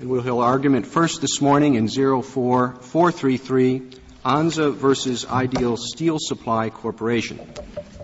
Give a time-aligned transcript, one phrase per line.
[0.00, 3.80] And we'll hear argument first this morning in 04433,
[4.24, 7.38] Anza versus Ideal Steel Supply Corporation.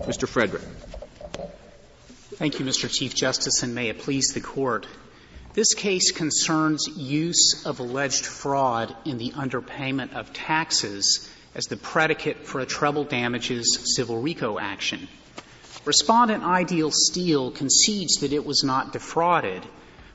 [0.00, 0.26] Mr.
[0.26, 0.64] Frederick.
[2.34, 2.92] Thank you, Mr.
[2.92, 4.88] Chief Justice, and may it please the Court.
[5.52, 12.44] This case concerns use of alleged fraud in the underpayment of taxes as the predicate
[12.44, 15.06] for a treble damages civil RICO action.
[15.84, 19.64] Respondent Ideal Steel concedes that it was not defrauded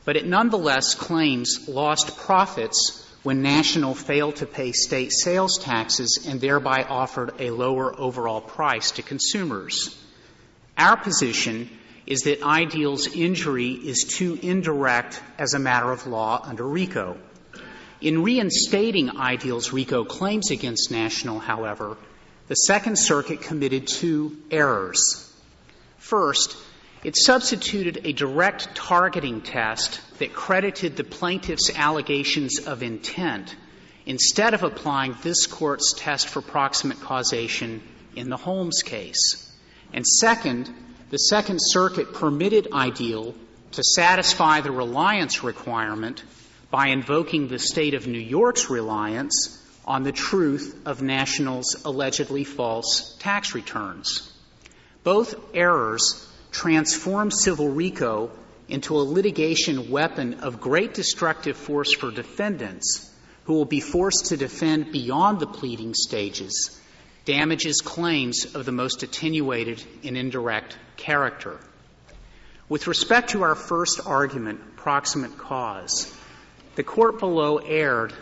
[0.09, 6.41] but it nonetheless claims lost profits when National failed to pay state sales taxes and
[6.41, 9.95] thereby offered a lower overall price to consumers.
[10.75, 11.69] Our position
[12.07, 17.15] is that Ideal's injury is too indirect as a matter of law under RICO.
[18.01, 21.97] In reinstating Ideal's RICO claims against National, however,
[22.47, 25.31] the Second Circuit committed two errors.
[25.99, 26.57] First,
[27.03, 33.55] it substituted a direct targeting test that credited the plaintiff's allegations of intent
[34.05, 37.81] instead of applying this Court's test for proximate causation
[38.15, 39.49] in the Holmes case.
[39.93, 40.69] And second,
[41.09, 43.33] the Second Circuit permitted Ideal
[43.71, 46.23] to satisfy the reliance requirement
[46.71, 53.15] by invoking the State of New York's reliance on the truth of National's allegedly false
[53.19, 54.31] tax returns.
[55.03, 58.31] Both errors transform civil RICO
[58.67, 63.11] into a litigation weapon of great destructive force for defendants
[63.45, 66.79] who will be forced to defend beyond the pleading stages
[67.25, 71.59] damages claims of the most attenuated and indirect character.
[72.67, 76.11] With respect to our first argument, proximate cause,
[76.75, 78.13] the court below erred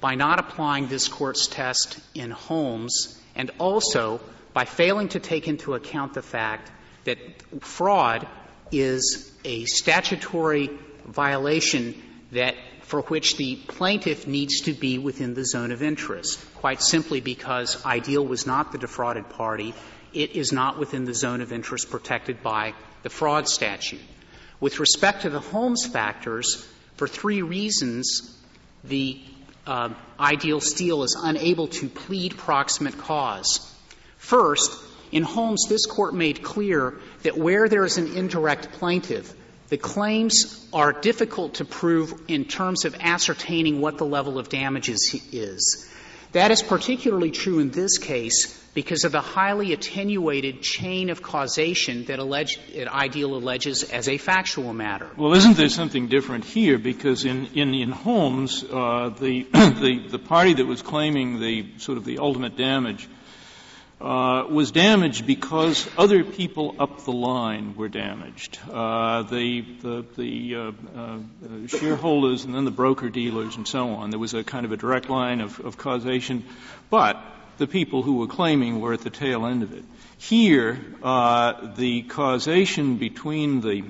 [0.00, 4.20] by not applying this court's test in Holmes and also
[4.52, 6.70] by failing to take into account the fact
[7.04, 7.18] that
[7.60, 8.26] fraud
[8.72, 10.70] is a statutory
[11.06, 11.94] violation
[12.32, 17.20] that for which the plaintiff needs to be within the zone of interest, quite simply
[17.20, 19.74] because Ideal was not the defrauded party.
[20.12, 24.02] It is not within the zone of interest protected by the fraud statute.
[24.60, 26.66] With respect to the Holmes factors,
[26.96, 28.36] for three reasons,
[28.84, 29.20] the
[29.66, 29.90] uh,
[30.20, 33.70] Ideal Steel is unable to plead proximate cause.
[34.18, 34.72] First,
[35.14, 39.32] in Holmes, this court made clear that where there is an indirect plaintiff,
[39.68, 45.14] the claims are difficult to prove in terms of ascertaining what the level of damages
[45.32, 45.88] is.
[46.32, 52.06] That is particularly true in this case because of the highly attenuated chain of causation
[52.06, 55.08] that alleged, Ideal alleges as a factual matter.
[55.16, 56.76] Well, isn't there something different here?
[56.76, 61.98] Because in, in, in Holmes, uh, the, the, the party that was claiming the sort
[61.98, 63.08] of the ultimate damage
[64.04, 68.58] uh, was damaged because other people up the line were damaged.
[68.70, 71.18] Uh, the the, the uh, uh,
[71.68, 74.10] shareholders and then the broker dealers and so on.
[74.10, 76.44] There was a kind of a direct line of, of causation,
[76.90, 77.16] but
[77.56, 79.84] the people who were claiming were at the tail end of it.
[80.18, 83.84] Here, uh, the causation between the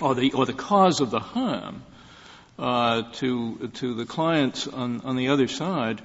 [0.00, 1.82] or the or the cause of the harm
[2.56, 6.02] uh, to to the clients on, on the other side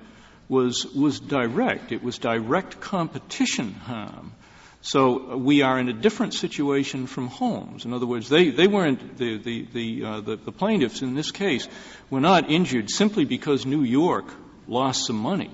[0.50, 1.92] was, was direct.
[1.92, 4.34] It was direct competition harm.
[4.82, 7.86] So we are in a different situation from Holmes.
[7.86, 11.32] In other words, they, they weren't, the, the, the, uh, the, the plaintiffs in this
[11.32, 11.70] case
[12.10, 14.26] were not injured simply because New York
[14.68, 15.52] lost some money.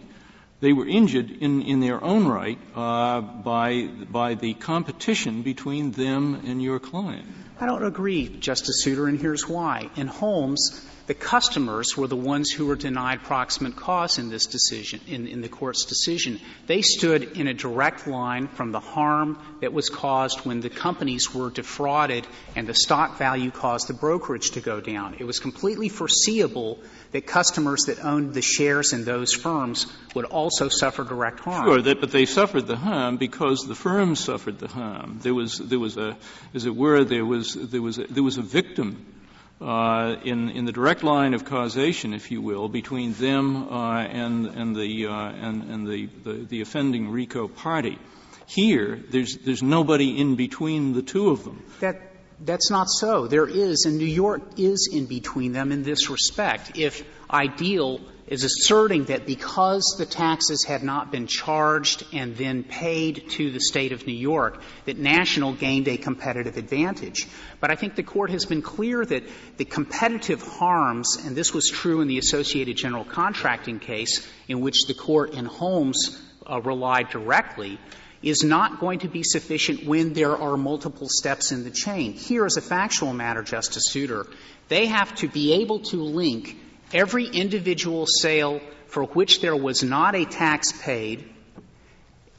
[0.62, 6.42] They were injured in, in their own right uh, by, by the competition between them
[6.46, 7.28] and your client.
[7.60, 9.90] I don't agree, Justice Souter, and here's why.
[9.96, 15.02] In Holmes, the customers were the ones who were denied proximate cause in this decision,
[15.08, 16.40] in, in, the court's decision.
[16.68, 21.34] They stood in a direct line from the harm that was caused when the companies
[21.34, 25.16] were defrauded and the stock value caused the brokerage to go down.
[25.18, 26.78] It was completely foreseeable
[27.12, 31.66] that customers that owned the shares in those firms would also suffer direct harm.
[31.66, 35.18] Sure, that, but they suffered the harm because the firms suffered the harm.
[35.24, 36.16] There was, there was a,
[36.53, 39.16] as it were, there was, there was a, there was a victim
[39.62, 44.46] uh, in, in the direct line of causation, if you will, between them uh, and,
[44.47, 47.97] and, the, uh, and, and the, the, the, offending RICO party.
[48.46, 51.64] Here, there's, there's nobody in between the two of them.
[51.82, 52.00] That,
[52.40, 53.28] that's not so.
[53.28, 56.78] There is, and New York is in between them in this respect.
[56.78, 63.28] If Ideal is asserting that because the taxes had not been charged and then paid
[63.31, 67.28] to the state of New York, that National gained a competitive advantage.
[67.59, 69.23] But I think the court has been clear that
[69.58, 74.85] the competitive harms, and this was true in the Associated General Contracting case, in which
[74.87, 77.79] the court in Holmes uh, relied directly,
[78.22, 82.14] is not going to be sufficient when there are multiple steps in the chain.
[82.14, 84.28] Here, as a factual matter, Justice Souter,
[84.67, 86.58] they have to be able to link
[86.94, 91.30] every individual sale for which there was not a tax paid,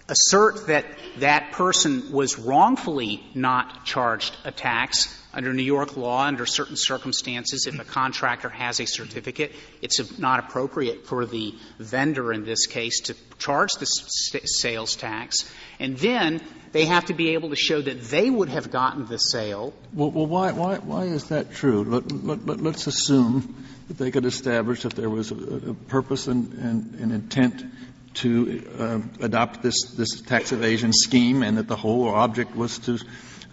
[0.08, 0.84] assert that
[1.18, 7.66] that person was wrongfully not charged a tax, under New York law, under certain circumstances,
[7.66, 13.00] if a contractor has a certificate, it's not appropriate for the vendor in this case
[13.02, 15.50] to charge the sales tax.
[15.78, 16.40] And then
[16.72, 19.72] they have to be able to show that they would have gotten the sale.
[19.92, 21.84] Well, well why, why, why is that true?
[21.84, 25.34] Let, let, let, us assume that they could establish that there was a,
[25.70, 27.64] a purpose and, and, and, intent
[28.12, 32.98] to uh, adopt this, this tax evasion scheme and that the whole object was to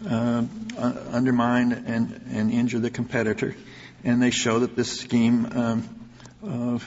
[0.05, 3.55] undermine and, and injure the competitor.
[4.03, 6.09] And they show that this scheme um,
[6.45, 6.79] uh,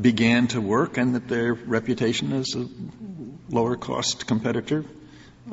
[0.00, 2.66] began to work and that their reputation as a
[3.50, 4.84] lower cost competitor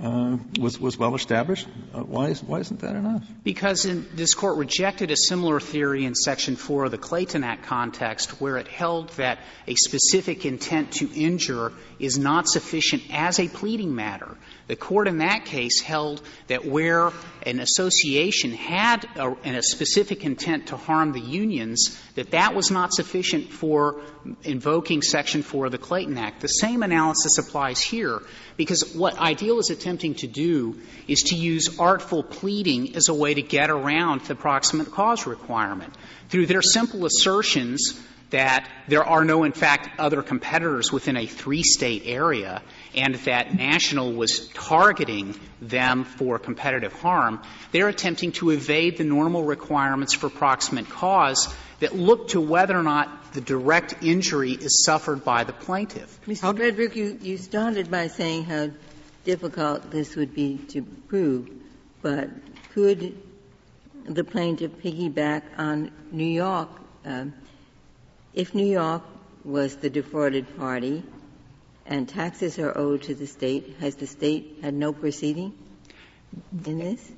[0.01, 1.67] uh, was, was well established.
[1.93, 3.27] Uh, why, is, why isn't that enough?
[3.43, 7.63] Because in, this court rejected a similar theory in Section 4 of the Clayton Act
[7.65, 13.49] context where it held that a specific intent to injure is not sufficient as a
[13.49, 14.37] pleading matter.
[14.71, 17.11] The court in that case held that where
[17.45, 23.51] an association had a, specific intent to harm the unions, that that was not sufficient
[23.51, 23.99] for
[24.43, 26.39] invoking Section 4 of the Clayton Act.
[26.39, 28.21] The same analysis applies here,
[28.55, 33.33] because what Ideal is attempting to do is to use artful pleading as a way
[33.33, 35.93] to get around the proximate cause requirement.
[36.29, 41.63] Through their simple assertions that there are no, in fact, other competitors within a three
[41.63, 42.61] state area
[42.95, 47.41] and that National was targeting them for competitive harm,
[47.71, 52.83] they're attempting to evade the normal requirements for proximate cause that look to whether or
[52.83, 56.19] not the direct injury is suffered by the plaintiff.
[56.27, 56.55] Mr.
[56.55, 58.69] Frederick, you, you started by saying how
[59.23, 61.49] difficult this would be to prove,
[62.01, 62.29] but
[62.73, 63.17] could
[64.05, 66.69] the plaintiff piggyback on New York?
[67.05, 67.33] Um,
[68.33, 69.03] if New York
[69.43, 71.03] was the defrauded party
[71.85, 75.53] and taxes are owed to the state, has the state had no proceeding?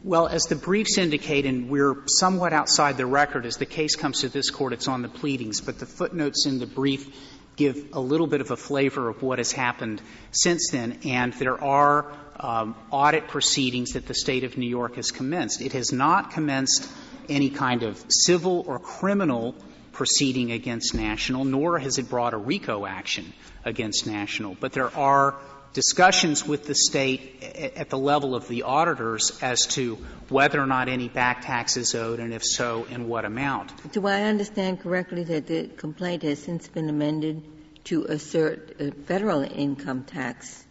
[0.04, 4.22] Well, as the briefs indicate, and we're somewhat outside the record, as the case comes
[4.22, 7.16] to this court, it's on the pleadings, but the footnotes in the brief
[7.56, 10.02] give a little bit of a flavor of what has happened
[10.32, 15.12] since then, and there are um, audit proceedings that the state of New York has
[15.12, 15.62] commenced.
[15.62, 16.90] It has not commenced
[17.30, 19.56] any kind of civil or criminal
[19.94, 24.56] proceeding against National, nor has it brought a RICO action against National.
[24.60, 25.36] But there are
[25.74, 27.44] discussions with the state
[27.76, 29.98] at the level of the auditors as to
[30.30, 33.92] whether or not any back tax is owed, and if so, in what amount.
[33.92, 37.44] Do I understand correctly that the complaint has since been amended
[37.86, 40.64] to assert federal income tax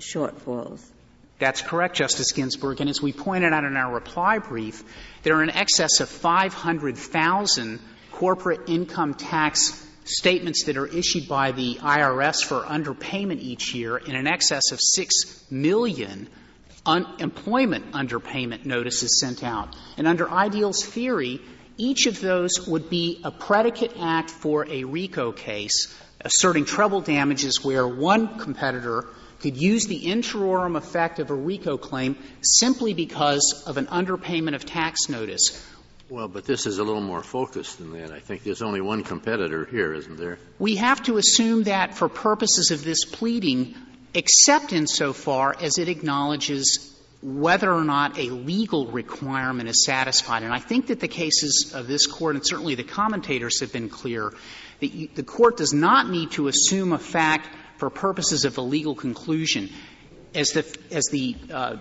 [0.00, 0.84] shortfalls?
[1.38, 2.80] That's correct, Justice Ginsburg.
[2.80, 4.84] And as we pointed out in our reply brief,
[5.22, 7.80] there are in excess of 500,000
[8.22, 14.14] corporate income tax statements that are issued by the IRS for underpayment each year in
[14.14, 16.28] an excess of 6 million
[16.86, 19.74] unemployment underpayment notices sent out.
[19.96, 21.40] And under Ideal's theory,
[21.76, 27.64] each of those would be a predicate act for a RICO case, asserting treble damages
[27.64, 29.08] where one competitor
[29.40, 34.64] could use the interim effect of a RICO claim simply because of an underpayment of
[34.64, 35.60] tax notice.
[36.12, 38.12] Well, but this is a little more focused than that.
[38.12, 40.38] I think there's only one competitor here, isn't there?
[40.58, 43.74] We have to assume that for purposes of this pleading,
[44.12, 50.42] except insofar as it acknowledges whether or not a legal requirement is satisfied.
[50.42, 53.88] And I think that the cases of this Court, and certainly the commentators have been
[53.88, 54.34] clear,
[54.80, 58.60] that you, the Court does not need to assume a fact for purposes of a
[58.60, 59.70] legal conclusion.
[60.34, 61.76] As the, as the uh,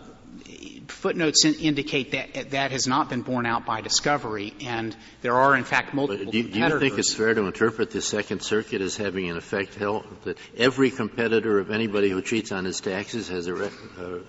[0.87, 5.55] footnotes in, indicate that that has not been borne out by discovery, and there are
[5.55, 6.79] in fact multiple do, competitors.
[6.79, 10.05] Do you think it's fair to interpret the Second Circuit as having in effect held
[10.23, 13.69] that every competitor of anybody who cheats on his taxes has a, a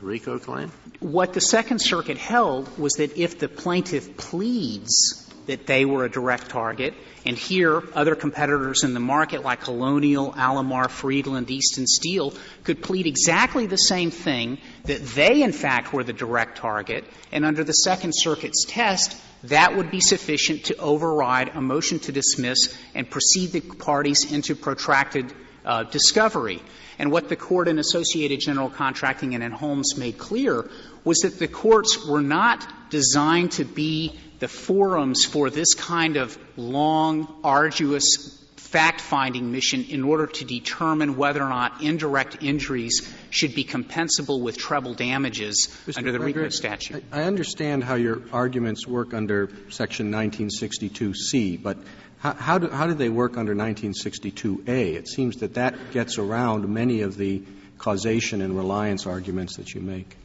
[0.01, 0.73] RICO claim?
[1.01, 6.11] What the Second Circuit held was that if the plaintiff pleads that they were a
[6.11, 6.95] direct target.
[7.25, 12.35] And here, other competitors in the market like Colonial, Alamar, Friedland, Easton Steel
[12.65, 17.45] could plead exactly the same thing, that they in fact were the direct target, and
[17.45, 22.77] under the Second Circuit's test, that would be sufficient to override a motion to dismiss
[22.95, 25.33] and proceed the parties into protracted
[25.65, 26.63] uh, discovery.
[26.99, 30.69] And what the court in Associated General Contracting and in Holmes made clear
[31.05, 36.37] was that the courts were not designed to be the forums for this kind of
[36.57, 43.63] long, arduous fact-finding mission in order to determine whether or not indirect injuries should be
[43.63, 45.99] compensable with treble damages Mr.
[45.99, 47.05] under the RICO statute.
[47.13, 51.79] I understand how your arguments work under Section 1962C, but
[52.19, 54.97] how, how, do, how do they work under 1962A?
[54.97, 57.45] It seems that that gets around many of the
[57.79, 60.17] causation and reliance arguments that you make.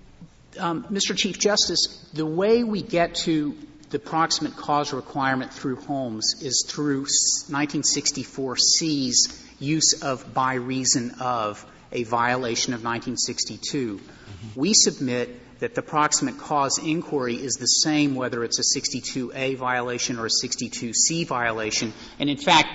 [0.58, 1.16] Um, Mr.
[1.16, 3.56] Chief Justice, the way we get to
[3.90, 12.04] the proximate cause requirement through Holmes is through 1964C's use of by reason of a
[12.04, 13.98] violation of 1962.
[13.98, 14.60] Mm-hmm.
[14.60, 20.20] We submit that the proximate cause inquiry is the same whether it's a 62A violation
[20.20, 21.94] or a 62C violation.
[22.20, 22.70] And in fact,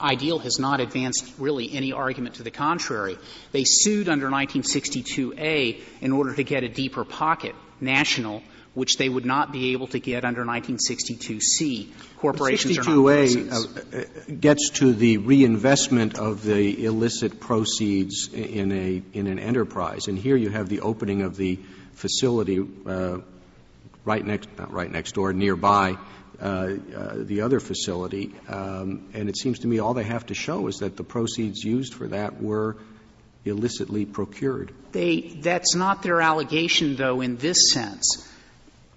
[0.00, 3.16] Ideal has not advanced really any argument to the contrary.
[3.52, 8.42] They sued under 1962A in order to get a deeper pocket, national,
[8.74, 11.88] which they would not be able to get under 1962C.
[12.18, 13.52] Corporations 62A
[14.30, 20.18] uh, gets to the reinvestment of the illicit proceeds in a in an enterprise, and
[20.18, 21.58] here you have the opening of the
[21.92, 23.18] facility uh,
[24.04, 25.96] right next not right next door nearby.
[26.40, 26.74] Uh,
[27.14, 30.78] the other facility, um, and it seems to me all they have to show is
[30.78, 32.76] that the proceeds used for that were
[33.44, 34.74] illicitly procured.
[34.90, 38.28] They, that's not their allegation, though, in this sense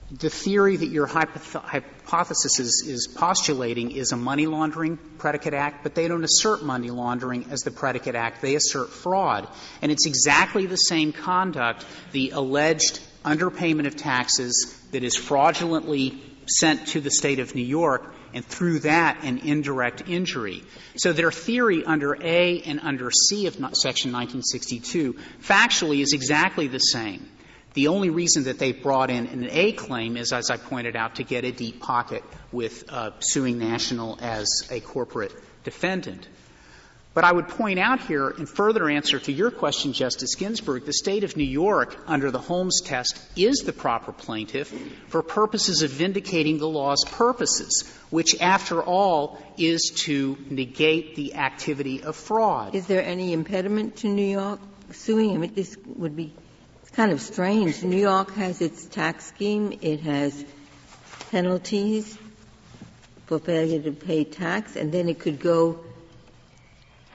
[0.10, 5.96] the theory that your hypothesis is, is, postulating is a money laundering predicate act, but
[5.96, 8.42] they don't assert money laundering as the predicate act.
[8.42, 9.50] They assert fraud.
[9.82, 16.88] And it's exactly the same conduct, the alleged underpayment of taxes that is fraudulently sent
[16.90, 20.64] to the state of New York, and through that an indirect injury.
[20.96, 26.80] So their theory under A and under C of section 1962 factually is exactly the
[26.80, 27.28] same.
[27.78, 31.18] The only reason that they brought in an A claim is, as I pointed out,
[31.18, 35.32] to get a deep pocket with uh, suing National as a corporate
[35.64, 36.28] defendant.
[37.14, 40.94] But I would point out here, in further answer to your question, Justice Ginsburg, the
[40.94, 44.74] state of New York, under the Holmes test, is the proper plaintiff
[45.10, 52.02] for purposes of vindicating the law's purposes, which, after all, is to negate the activity
[52.02, 52.74] of fraud.
[52.74, 54.60] Is there any impediment to New York
[54.94, 55.54] suing him?
[55.54, 56.34] This would be
[56.98, 57.84] kind of strange.
[57.84, 59.77] New York has its tax scheme.
[59.84, 60.44] It has
[61.30, 62.18] penalties
[63.27, 65.80] for failure to pay tax, and then it could go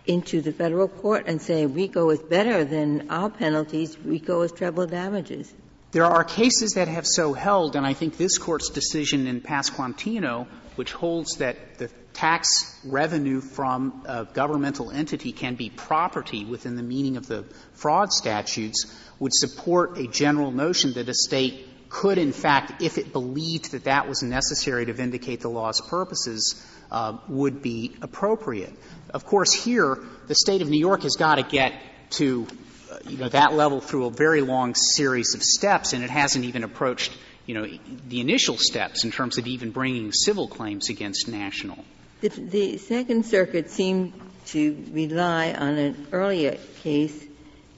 [0.07, 3.99] into the federal court and say RICO is better than our penalties.
[3.99, 5.53] RICO is treble damages.
[5.91, 10.47] There are cases that have so held, and I think this court's decision in Pasquantino,
[10.77, 16.83] which holds that the tax revenue from a governmental entity can be property within the
[16.83, 18.87] meaning of the fraud statutes,
[19.19, 23.85] would support a general notion that a state could, in fact, if it believed that
[23.85, 28.73] that was necessary to vindicate the law's purposes, uh, would be appropriate.
[29.11, 31.75] Of course, here the state of New York has got to get
[32.13, 32.47] to
[32.91, 36.45] uh, you know that level through a very long series of steps, and it hasn't
[36.45, 37.13] even approached
[37.47, 37.67] you know
[38.09, 41.85] the initial steps in terms of even bringing civil claims against national.
[42.23, 44.13] The, Second Circuit seemed
[44.47, 47.21] to rely on an earlier case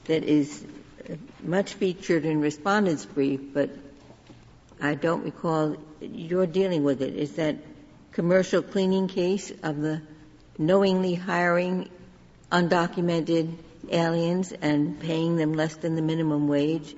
[0.05, 0.63] that is
[1.41, 3.71] much featured in respondent's brief, but
[4.79, 7.15] I don't recall you're dealing with it.
[7.15, 7.55] Is that
[8.11, 10.03] commercial cleaning case of the
[10.59, 11.89] knowingly hiring
[12.51, 13.51] undocumented
[13.89, 16.95] aliens and paying them less than the minimum wage,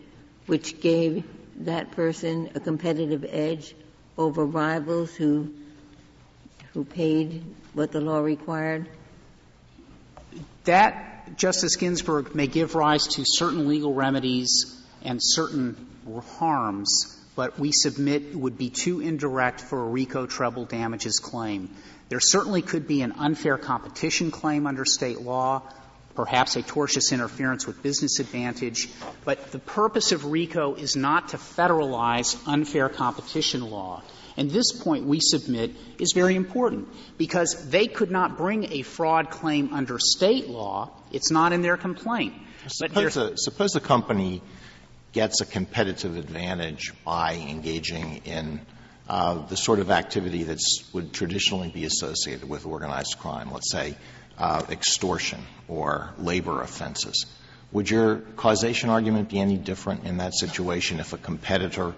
[0.48, 1.24] which gave
[1.62, 3.74] that person a competitive edge
[4.18, 5.54] over rivals who
[6.74, 7.44] who paid
[7.74, 8.88] what the law required?
[10.66, 15.88] That Justice Ginsburg may give rise to certain legal remedies and certain
[16.38, 21.70] harms, but we submit would be too indirect for a RICO treble damages claim.
[22.10, 25.62] There certainly could be an unfair competition claim under state law,
[26.16, 28.90] perhaps a tortious interference with business advantage,
[29.26, 34.02] but the purpose of RICO is not to federalize unfair competition law.
[34.38, 39.32] And this point we submit is very important because they could not bring a fraud
[39.32, 40.92] claim under state law.
[41.12, 42.36] It's not in their complaint.
[42.68, 44.42] Suppose, a, suppose a company
[45.12, 48.62] gets a competitive advantage by engaging in
[49.10, 50.60] uh, the sort of activity that
[50.94, 53.96] would traditionally be associated with organized crime, let's say
[54.38, 57.26] uh, extortion or labor offenses.
[57.72, 61.96] Would your causation argument be any different in that situation if a competitor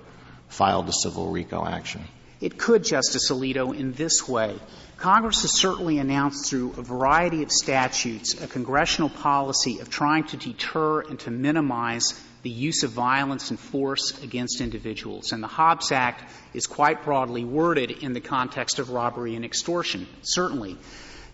[0.47, 2.03] filed a civil RICO action?
[2.41, 4.57] It could, Justice Alito, in this way.
[4.97, 10.37] Congress has certainly announced through a variety of statutes a congressional policy of trying to
[10.37, 15.33] deter and to minimize the use of violence and force against individuals.
[15.33, 20.07] And the Hobbs Act is quite broadly worded in the context of robbery and extortion,
[20.21, 20.77] certainly.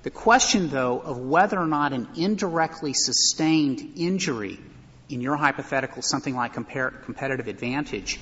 [0.01, 4.59] The question, though, of whether or not an indirectly sustained injury,
[5.07, 8.19] in your hypothetical, something like compar- competitive advantage,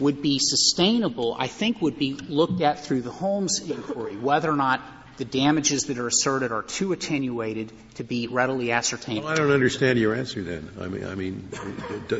[0.00, 4.56] would be sustainable, I think would be looked at through the Holmes inquiry, whether or
[4.56, 4.82] not
[5.18, 9.22] the damages that are asserted are too attenuated to be readily ascertained.
[9.22, 10.70] Well, I don't understand your answer then.
[10.80, 11.48] I mean, I mean,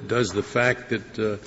[0.06, 1.38] does the fact that uh,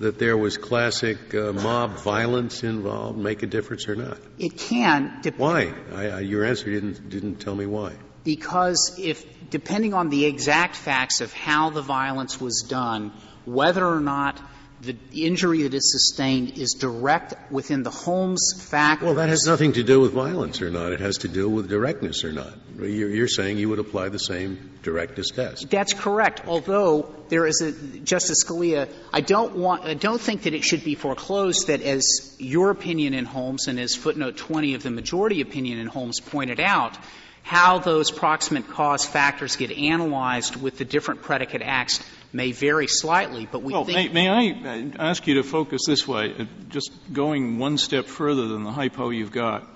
[0.00, 4.16] that there was classic uh, mob violence involved make a difference or not?
[4.38, 5.20] It can.
[5.20, 5.74] Dep- why?
[5.92, 7.92] I, I, your answer didn't didn't tell me why.
[8.24, 13.12] Because if, depending on the exact facts of how the violence was done,
[13.44, 14.40] whether or not
[14.84, 19.02] the injury that is sustained is direct within the Holmes fact.
[19.02, 20.92] Well, that has nothing to do with violence or not.
[20.92, 22.52] It has to do with directness or not.
[22.78, 25.70] You're, you're, saying you would apply the same directness test.
[25.70, 26.42] That's correct.
[26.46, 30.84] Although there is a Justice Scalia, I don't want, I don't think that it should
[30.84, 35.40] be foreclosed that as your opinion in Holmes and as footnote 20 of the majority
[35.40, 36.98] opinion in Holmes pointed out,
[37.44, 43.46] how those proximate cause factors get analyzed with the different predicate acts may vary slightly,
[43.52, 44.14] but we well, think.
[44.14, 48.48] May, may, I ask you to focus this way, uh, just going one step further
[48.48, 49.68] than the hypo you've got?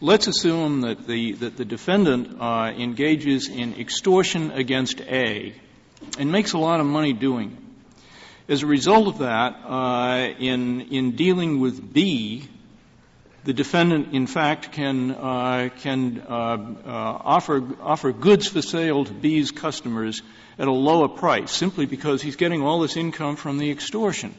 [0.00, 5.54] Let's assume that the, that the defendant uh, engages in extortion against A
[6.18, 8.52] and makes a lot of money doing it.
[8.52, 12.48] As a result of that, uh, in, in dealing with B,
[13.44, 19.12] the defendant, in fact, can, uh, can uh, uh, offer, offer goods for sale to
[19.12, 20.22] B's customers
[20.58, 24.34] at a lower price simply because he's getting all this income from the extortion.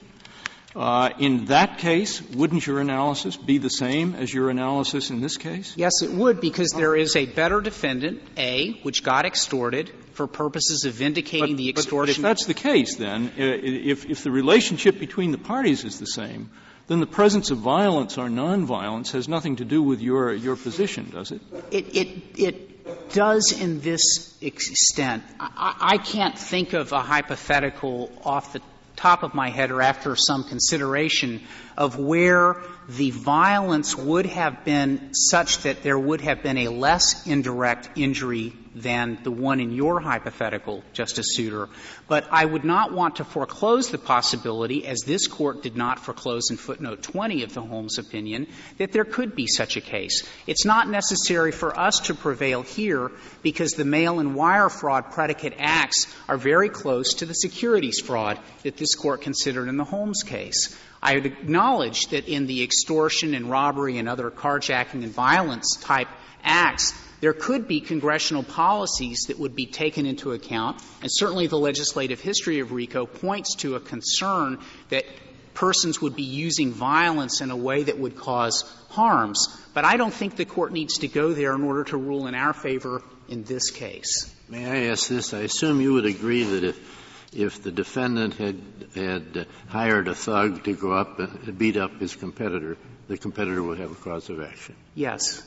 [0.75, 5.37] Uh, in that case, wouldn't your analysis be the same as your analysis in this
[5.37, 5.73] case?
[5.77, 10.85] Yes, it would, because there is a better defendant, A, which got extorted for purposes
[10.85, 12.21] of vindicating but, the extortion.
[12.23, 15.99] But if that's the case, then, uh, if, if the relationship between the parties is
[15.99, 16.49] the same,
[16.87, 21.09] then the presence of violence or nonviolence has nothing to do with your, your position,
[21.11, 21.41] does it?
[21.71, 25.23] It, it, it does in this extent.
[25.39, 28.61] I, I can't think of a hypothetical off the
[28.95, 31.41] top of my head or after some consideration
[31.77, 37.25] of where the violence would have been such that there would have been a less
[37.25, 41.69] indirect injury than the one in your hypothetical, Justice Souter.
[42.07, 46.49] But I would not want to foreclose the possibility, as this Court did not foreclose
[46.49, 50.27] in footnote 20 of the Holmes opinion, that there could be such a case.
[50.47, 55.55] It's not necessary for us to prevail here because the mail and wire fraud predicate
[55.57, 60.23] acts are very close to the securities fraud that this Court considered in the Holmes
[60.23, 60.75] case.
[61.01, 66.07] I would acknowledge that in the extortion and robbery and other carjacking and violence type
[66.43, 71.57] acts, there could be congressional policies that would be taken into account, and certainly the
[71.57, 74.59] legislative history of RICO points to a concern
[74.89, 75.05] that
[75.53, 79.47] persons would be using violence in a way that would cause harms.
[79.73, 82.35] But I don't think the court needs to go there in order to rule in
[82.35, 84.29] our favor in this case.
[84.49, 85.33] May I ask this?
[85.33, 86.99] I assume you would agree that if
[87.31, 88.59] if the defendant had
[88.95, 93.79] had hired a thug to go up and beat up his competitor, the competitor would
[93.79, 94.75] have a cause of action.
[94.93, 95.41] Yes.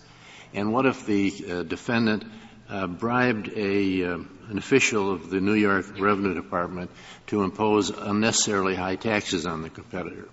[0.56, 2.24] And what if the uh, defendant
[2.68, 6.90] uh, bribed a uh, an official of the New York Revenue Department
[7.26, 10.28] to impose unnecessarily high taxes on the competitor?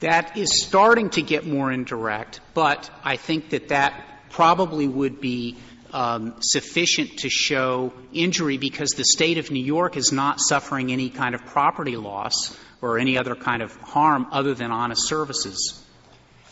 [0.00, 5.56] That is starting to get more indirect, but I think that that probably would be
[5.92, 11.10] um, sufficient to show injury because the state of New York is not suffering any
[11.10, 15.82] kind of property loss or any other kind of harm other than honest services.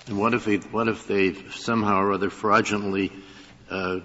[0.06, 3.12] And what if, he, what if they somehow or other fraudulently
[3.70, 4.00] uh,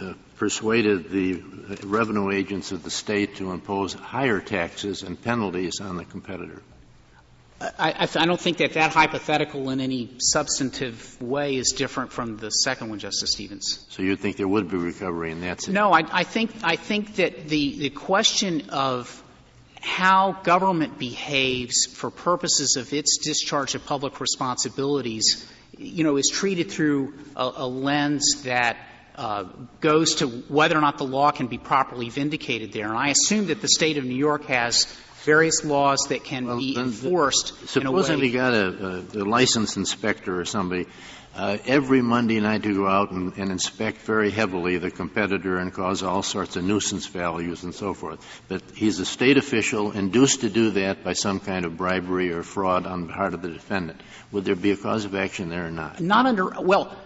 [0.00, 1.42] uh, persuaded the
[1.84, 6.62] revenue agents of the state to impose higher taxes and penalties on the competitor?
[7.60, 12.48] I, I, don't think that that hypothetical in any substantive way is different from the
[12.48, 13.84] second one, Justice Stevens.
[13.90, 15.68] So you think there would be recovery in that?
[15.68, 19.22] No, I, I think I think that the the question of
[19.80, 26.70] how government behaves for purposes of its discharge of public responsibilities, you know, is treated
[26.70, 28.76] through a, a lens that
[29.16, 29.44] uh,
[29.80, 32.88] goes to whether or not the law can be properly vindicated there.
[32.88, 34.84] And I assume that the state of New York has
[35.24, 37.68] various laws that can well, be enforced.
[37.68, 40.86] Supposing we got a, a, a licensed inspector or somebody
[41.34, 45.72] uh, every Monday night to go out and, and, inspect very heavily the competitor and
[45.72, 48.42] cause all sorts of nuisance values and so forth.
[48.48, 52.42] But he's a state official induced to do that by some kind of bribery or
[52.42, 54.00] fraud on the part of the defendant.
[54.32, 56.00] Would there be a cause of action there or not?
[56.00, 56.96] Not under, well,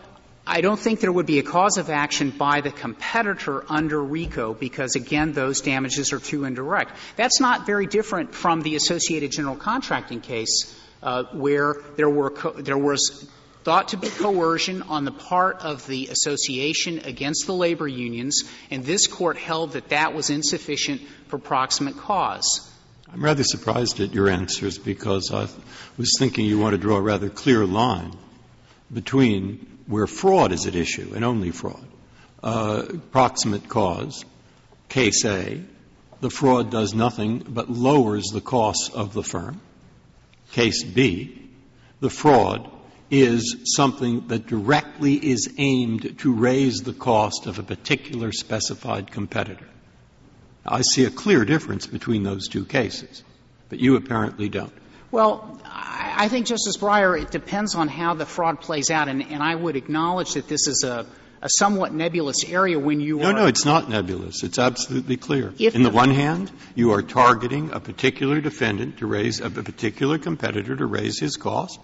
[0.46, 4.52] I don't think there would be a cause of action by the competitor under RICO
[4.52, 6.92] because, again, those damages are too indirect.
[7.16, 12.52] That's not very different from the Associated General Contracting case uh, where there, were co-
[12.52, 13.30] there was
[13.64, 18.84] thought to be coercion on the part of the association against the labor unions, and
[18.84, 22.70] this Court held that that was insufficient for proximate cause.
[23.10, 25.48] I'm rather surprised at your answers because I
[25.96, 28.12] was thinking you want to draw a rather clear line
[28.92, 31.86] between where fraud is at issue, and only fraud,
[32.42, 34.24] uh, proximate cause,
[34.90, 35.62] case A,
[36.20, 39.60] the fraud does nothing but lowers the costs of the firm.
[40.52, 41.50] Case B,
[42.00, 42.70] the fraud
[43.22, 49.68] is something that directly is aimed to raise the cost of a particular specified competitor.
[50.66, 53.22] I see a clear difference between those two cases,
[53.68, 54.72] but you apparently don't.
[55.10, 59.42] Well, I think, Justice Breyer, it depends on how the fraud plays out, and, and
[59.42, 61.06] I would acknowledge that this is a,
[61.40, 63.32] a somewhat nebulous area when you no, are.
[63.32, 64.42] No, no, it's not nebulous.
[64.42, 65.52] It's absolutely clear.
[65.58, 70.18] In the, the one hand, you are targeting a particular defendant to raise a particular
[70.18, 71.78] competitor to raise his cost.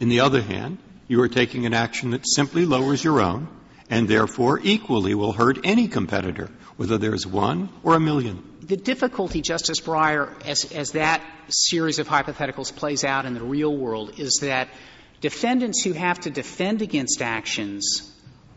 [0.00, 0.78] In the other hand,
[1.08, 3.48] you are taking an action that simply lowers your own
[3.90, 8.42] and therefore equally will hurt any competitor, whether there's one or a million.
[8.62, 13.76] The difficulty, Justice Breyer, as, as that series of hypotheticals plays out in the real
[13.76, 14.68] world, is that
[15.20, 18.10] defendants who have to defend against actions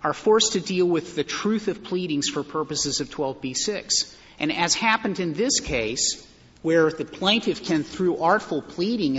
[0.04, 4.15] are forced to deal with the truth of pleadings for purposes of 12b6.
[4.39, 6.26] And as happened in this case,
[6.67, 9.17] where the plaintiff can, through artful pleading,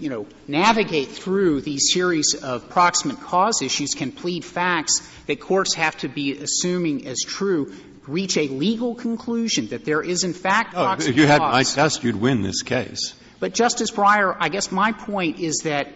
[0.00, 5.74] you know, navigate through these series of proximate cause issues, can plead facts that courts
[5.74, 7.72] have to be assuming as true,
[8.08, 11.52] reach a legal conclusion that there is in fact oh, proximate If you had cause.
[11.52, 13.14] my test, you'd win this case.
[13.38, 15.86] But Justice Breyer, I guess my point is that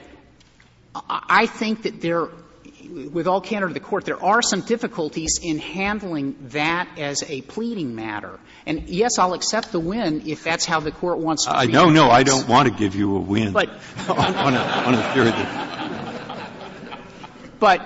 [0.94, 2.29] I think that there
[2.88, 7.42] with all candor to the court, there are some difficulties in handling that as a
[7.42, 8.38] pleading matter.
[8.66, 11.57] And yes, I'll accept the win if that's how the court wants to.
[11.57, 13.53] I no, no, I don't want to give you a win.
[13.53, 13.68] But
[14.09, 15.72] on, a, theory that.
[17.59, 17.81] But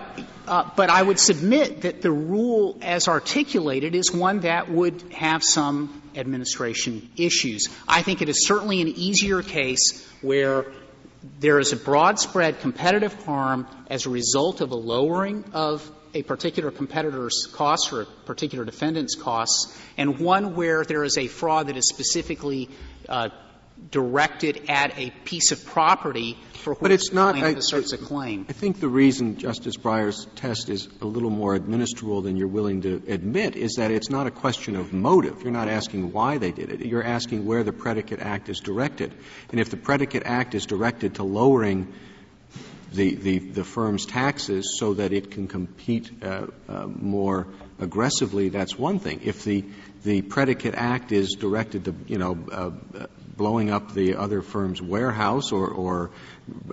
[0.49, 5.45] uh, but I would submit that the rule as articulated is one that would have
[5.45, 7.69] some administration issues.
[7.87, 10.67] I think it is certainly an easier case where
[11.39, 16.23] there is a broad spread competitive harm as a result of a lowering of a
[16.23, 21.69] particular competitor's costs or a particular defendant's costs, and one where there is a fraud
[21.69, 22.69] that is specifically
[23.09, 23.29] uh,
[23.91, 28.47] directed at a piece of property for which but it's not, I, asserts a claim.
[28.49, 32.83] I think the reason Justice Breyer's test is a little more administrable than you're willing
[32.83, 35.43] to admit is that it's not a question of motive.
[35.43, 36.81] You're not asking why they did it.
[36.81, 39.15] You're asking where the predicate act is directed.
[39.51, 41.93] And if the predicate act is directed to lowering
[42.93, 47.47] the, the, the firm's taxes so that it can compete uh, uh, more
[47.79, 49.21] aggressively, that's one thing.
[49.25, 49.65] If the,
[50.03, 53.07] the predicate act is directed to, you know, uh,
[53.41, 56.11] blowing up the other firm's warehouse or, or,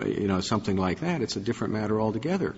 [0.06, 2.54] you know, something like that, it's a different matter altogether.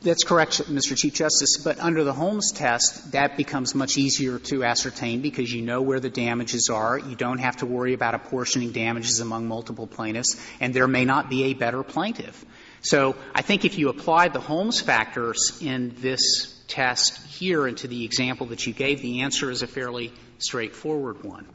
[0.00, 0.96] That's correct, Mr.
[0.96, 1.58] Chief Justice.
[1.58, 6.00] But under the Holmes test, that becomes much easier to ascertain because you know where
[6.00, 6.98] the damages are.
[6.98, 11.28] You don't have to worry about apportioning damages among multiple plaintiffs, and there may not
[11.28, 12.44] be a better plaintiff.
[12.80, 17.86] So I think if you apply the Holmes factors in this test here and to
[17.86, 21.46] the example that you gave, the answer is a fairly straightforward one.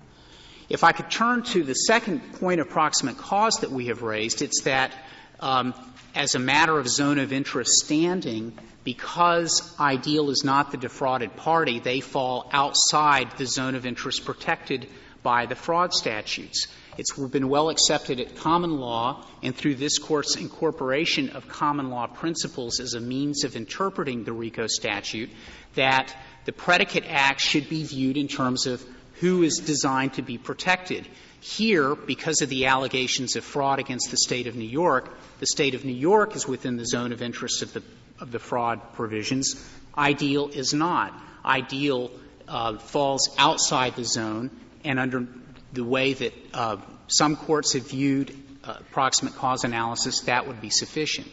[0.69, 4.41] If I could turn to the second point of proximate cause that we have raised,
[4.41, 4.93] it's that
[5.39, 5.73] um,
[6.13, 11.79] as a matter of zone of interest standing, because Ideal is not the defrauded party,
[11.79, 14.89] they fall outside the zone of interest protected
[15.23, 16.67] by the fraud statutes.
[16.97, 22.07] It's been well accepted at common law and through this Court's incorporation of common law
[22.07, 25.29] principles as a means of interpreting the RICO statute
[25.75, 28.83] that the predicate act should be viewed in terms of
[29.19, 31.07] who is designed to be protected.
[31.39, 35.75] Here, because of the allegations of fraud against the State of New York, the State
[35.75, 37.83] of New York is within the zone of interest of the,
[38.19, 39.55] of the fraud provisions.
[39.97, 41.13] Ideal is not.
[41.45, 42.11] Ideal
[42.47, 44.51] uh, falls outside the zone,
[44.83, 45.27] and under
[45.73, 46.77] the way that uh,
[47.07, 51.27] some courts have viewed uh, proximate cause analysis, that would be sufficient.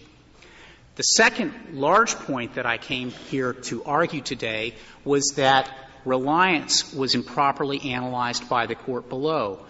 [0.96, 5.68] The second large point that I came here to argue today was that
[6.04, 9.60] reliance was improperly analyzed by the court below.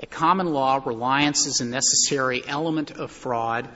[0.00, 3.68] At common law, reliance is a necessary element of fraud,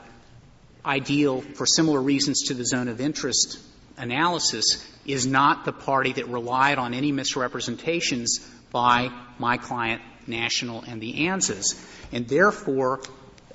[0.85, 3.59] ideal for similar reasons to the zone of interest
[3.97, 8.38] analysis, is not the party that relied on any misrepresentations
[8.71, 11.75] by my client National, and the Anzas.
[12.12, 13.01] And therefore,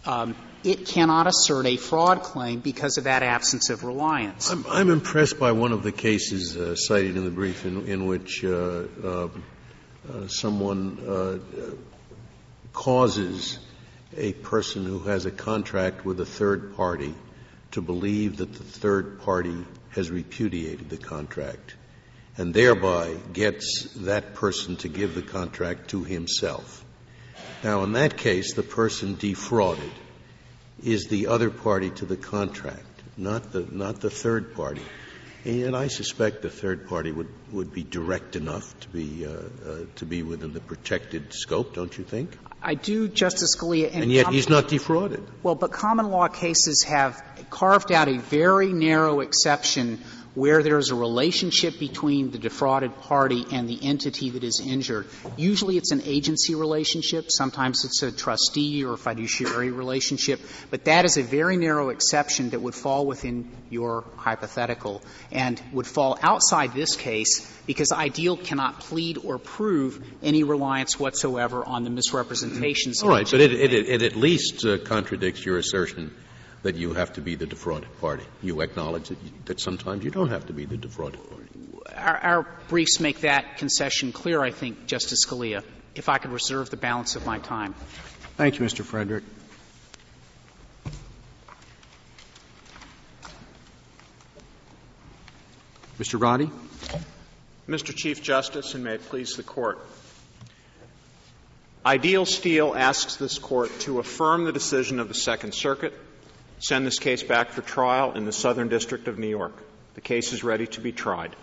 [0.06, 4.52] um, it cannot assert a fraud claim because of that absence of reliance.
[4.52, 8.06] I'm, I'm impressed by one of the cases uh, cited in the brief in, in
[8.06, 9.28] which uh, uh,
[10.28, 11.40] someone uh,
[12.74, 13.60] causes
[14.18, 17.14] a person who has a contract with a third party
[17.72, 21.76] to believe that the third party has repudiated the contract
[22.38, 26.84] and thereby gets that person to give the contract to himself.
[27.64, 29.92] Now, in that case, the person defrauded
[30.84, 32.84] is the other party to the contract,
[33.18, 34.82] not the, not the third party.
[35.46, 39.78] And I suspect the third party would, would be direct enough to be, uh, uh,
[39.96, 42.38] to be within the protected scope, don't you think?
[42.62, 43.90] I do, Justice Scalia.
[43.94, 45.26] And, and yet he's not defrauded.
[45.42, 50.02] Well, but common law cases have carved out a very narrow exception
[50.36, 55.08] where there is a relationship between the defrauded party and the entity that is injured.
[55.38, 57.26] Usually it's an agency relationship.
[57.30, 60.40] Sometimes it's a trustee or fiduciary relationship.
[60.70, 65.88] But that is a very narrow exception that would fall within your hypothetical and would
[65.88, 71.90] fall outside this case because Ideal cannot plead or prove any reliance whatsoever on the
[71.90, 73.04] misrepresentations.
[73.04, 76.14] All right, but it, it, it, at least uh, contradicts your assertion
[76.64, 78.24] that you have to be the defrauded party.
[78.42, 81.46] You acknowledge that, you, that sometimes you don't have to be the defrauded party.
[81.96, 85.64] Our, our, briefs make that concession clear, I think, Justice Scalia.
[85.96, 87.74] If I could reserve the balance of my time.
[88.38, 88.84] Thank you, Mr.
[88.84, 89.24] Frederick.
[96.00, 96.22] Mr.
[96.22, 96.50] Roddy?
[97.68, 97.94] Mr.
[97.94, 99.80] Chief Justice, and may it please the Court.
[101.86, 105.94] Ideal Steel asks this Court to affirm the decision of the Second Circuit
[106.60, 109.54] send this case back for trial in the Southern District of New York.
[109.96, 111.36] The case is ready to be tried.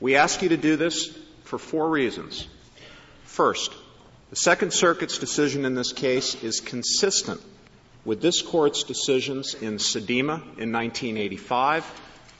[0.00, 2.46] We ask you to do this for four reasons.
[3.24, 3.72] First,
[4.30, 7.40] the Second Circuit's decision in this case is consistent
[8.04, 11.84] with this Court's decisions in Sedima in 1985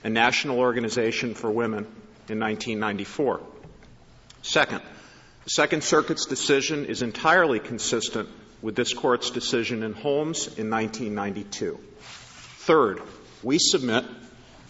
[0.04, 1.84] and National Organization for Women
[2.28, 3.40] in 1994.
[4.42, 4.80] Second,
[5.44, 8.28] the Second Circuit's decision is entirely consistent
[8.62, 11.78] with this Court's decision in Holmes in 1992.
[12.70, 13.02] Third,
[13.42, 14.04] we submit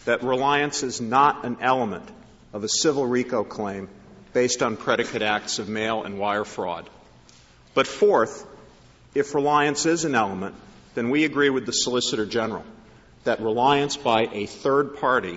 [0.07, 2.09] that reliance is not an element
[2.55, 3.91] of a civil RICO claim
[4.33, 6.89] based on predicate acts of mail and wire fraud.
[7.75, 8.47] But fourth,
[9.15, 10.55] if reliance is an element,
[10.95, 12.65] then we agree with the Solicitor General
[13.25, 15.37] that reliance by a third party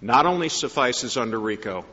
[0.00, 1.84] not only suffices under RICO,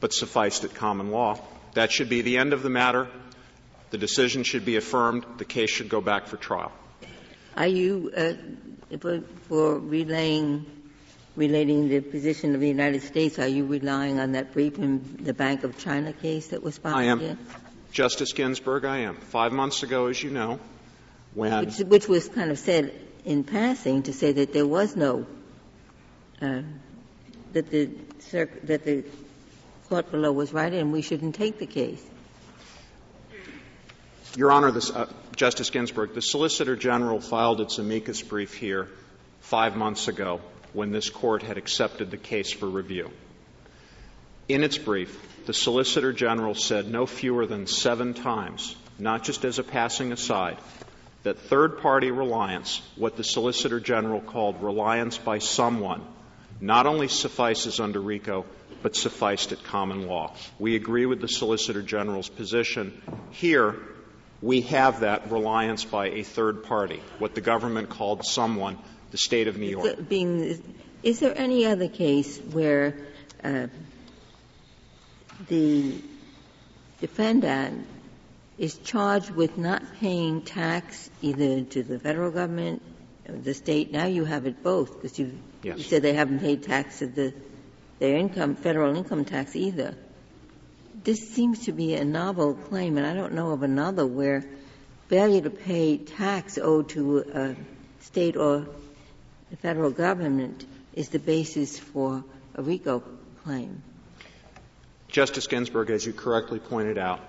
[0.00, 1.40] but sufficed at common law.
[1.72, 3.08] That should be the end of the matter.
[3.88, 5.24] The decision should be affirmed.
[5.38, 6.72] The case should go back for trial.
[7.56, 8.32] Are you uh,
[9.00, 10.66] for, for relaying,
[11.36, 15.34] relating the position of the United States, are you relying on that brief in the
[15.34, 16.96] Bank of China case that was filed?
[16.96, 17.20] I am.
[17.20, 17.38] Here?
[17.92, 19.16] Justice Ginsburg, I am.
[19.16, 20.60] Five months ago, as you know,
[21.34, 21.66] when.
[21.66, 22.92] Which, which was kind of said
[23.24, 25.26] in passing to say that there was no,
[26.40, 26.62] uh,
[27.52, 27.90] that the,
[28.32, 29.04] that the
[29.88, 32.02] court below was right and we shouldn't take the case.
[34.36, 38.88] Your Honor, this, uh, Justice Ginsburg, the Solicitor General filed its amicus brief here
[39.40, 40.40] five months ago
[40.72, 43.10] when this Court had accepted the case for review.
[44.48, 49.58] In its brief, the Solicitor General said no fewer than seven times, not just as
[49.58, 50.58] a passing aside,
[51.22, 56.02] that third party reliance, what the Solicitor General called reliance by someone,
[56.60, 58.44] not only suffices under RICO,
[58.82, 60.34] but sufficed at common law.
[60.58, 63.00] We agree with the Solicitor General's position.
[63.30, 63.76] Here,
[64.42, 68.76] we have that reliance by a third party, what the government called someone,
[69.12, 70.08] the State of New York.
[70.08, 70.60] Being,
[71.02, 72.96] is there any other case where
[73.44, 73.68] uh,
[75.48, 75.94] the
[77.00, 77.86] defendant
[78.58, 82.82] is charged with not paying tax either to the federal government
[83.28, 83.92] or the state?
[83.92, 85.78] Now you have it both because you, yes.
[85.78, 87.32] you said they haven't paid tax to the,
[88.00, 89.94] their income, federal income tax either
[91.04, 94.44] this seems to be a novel claim, and I don't know of another where
[95.08, 97.56] failure to pay tax owed to a
[98.00, 98.66] state or
[99.60, 103.02] federal government is the basis for a RICO
[103.44, 103.82] claim.
[105.08, 107.20] Justice Ginsburg, as you correctly pointed out,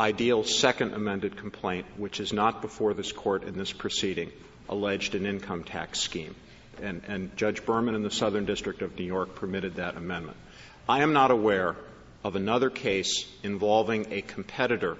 [0.00, 4.30] Ideal's second amended complaint, which is not before this court in this proceeding,
[4.68, 6.36] alleged an income tax scheme.
[6.80, 10.36] And, and Judge Berman in the Southern District of New York permitted that amendment.
[10.88, 11.74] I am not aware
[12.24, 14.96] of another case involving a competitor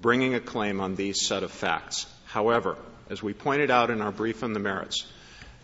[0.00, 2.06] bringing a claim on these set of facts.
[2.26, 2.76] However,
[3.08, 5.06] as we pointed out in our brief on the merits,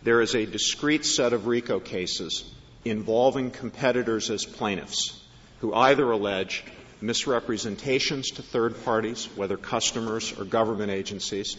[0.03, 2.51] there is a discrete set of RICO cases
[2.85, 5.23] involving competitors as plaintiffs
[5.61, 6.65] who either allege
[7.03, 11.57] misrepresentations to third parties, whether customers or government agencies,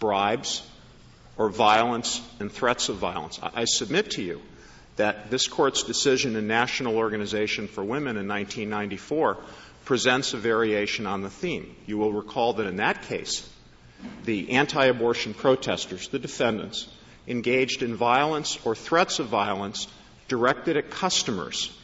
[0.00, 0.62] bribes,
[1.36, 3.38] or violence and threats of violence.
[3.42, 4.40] I submit to you
[4.96, 9.38] that this court's decision in National Organization for Women in 1994
[9.84, 11.74] presents a variation on the theme.
[11.86, 13.48] You will recall that in that case,
[14.24, 16.88] the anti abortion protesters, the defendants,
[17.26, 19.88] engaged in violence or threats of violence
[20.28, 21.76] directed at customers.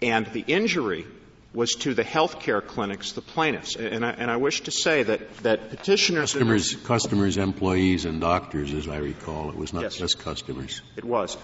[0.00, 1.06] And the injury
[1.54, 3.74] was to the health care clinics, the plaintiffs.
[3.76, 6.32] And I, and I wish to say that, that petitioners.
[6.32, 9.50] Customers, customers, employees, and doctors, as I recall.
[9.50, 9.96] It was not Yes.
[9.96, 10.82] just customers.
[10.96, 11.36] It was.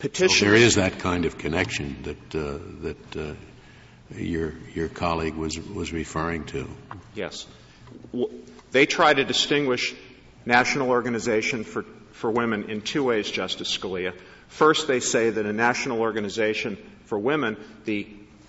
[0.00, 0.40] So Petitioners.
[0.40, 3.34] there is that kind of connection that, uh, that uh,
[4.14, 6.68] your, your colleague was, was referring to.
[7.16, 7.46] Yes.
[8.12, 8.32] W-
[8.70, 9.94] They try to distinguish
[10.46, 11.82] National Organization for,
[12.12, 14.14] for Women in two ways, Justice Scalia.
[14.46, 18.06] First, they say that a national organization for women, the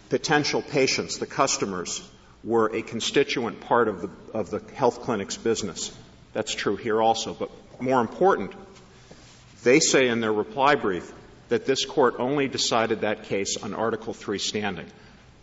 [0.09, 2.07] potential patients, the customers,
[2.43, 5.91] were a constituent part of the, of the health clinic's business.
[6.33, 7.33] That's true here also.
[7.33, 7.49] But
[7.81, 8.53] more important,
[9.63, 11.12] they say in their reply brief
[11.49, 14.88] that this court only decided that case on Article 3 standing.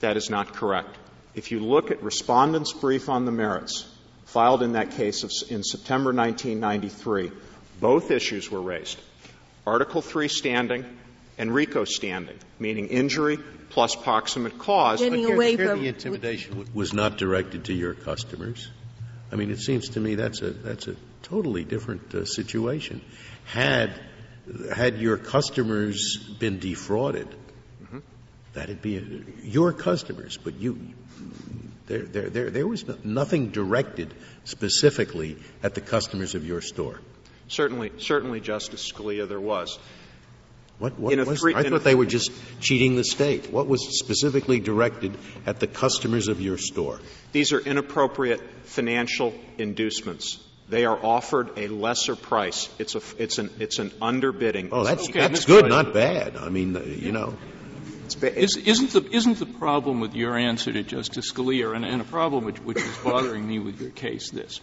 [0.00, 0.96] That is not correct.
[1.34, 3.86] If you look at respondents' brief on the merits,
[4.24, 7.30] filed in that case of, in September 1993,
[7.80, 8.98] both issues were raised.
[9.66, 10.84] Article 3 standing
[11.38, 13.38] and RICO standing, meaning injury
[13.70, 15.00] plus proximate cause.
[15.00, 18.68] Getting Here- away here from the intimidation w- was not directed to your customers.
[19.32, 23.00] I mean, it seems to me that's a that's a totally different uh, situation.
[23.44, 23.92] Had
[24.74, 27.28] had your customers been defrauded,
[27.82, 27.98] Mm-hmm.
[28.54, 29.02] that'd be a,
[29.42, 30.78] your customers, but you.
[31.87, 34.12] There, there, there, there was nothing directed
[34.44, 37.00] specifically at the customers of your store.
[37.46, 39.78] Certainly, certainly, Justice Scalia, there was.
[40.78, 43.50] What, what was, I thought they were just cheating the state.
[43.50, 47.00] What was specifically directed at the customers of your store?
[47.32, 50.42] These are inappropriate financial inducements.
[50.68, 52.68] They are offered a lesser price.
[52.79, 54.70] It's a, it's an, it's an underbidding.
[54.72, 56.37] Oh, that's, Okay, that's good, not bad.
[56.37, 57.37] I mean, uh, you know.
[58.05, 61.74] It's ba- it's- Is, isn't, the, isn't the problem with your answer to Justice Scalia,
[61.74, 64.61] and, and a problem which, which is bothering me with your case, this?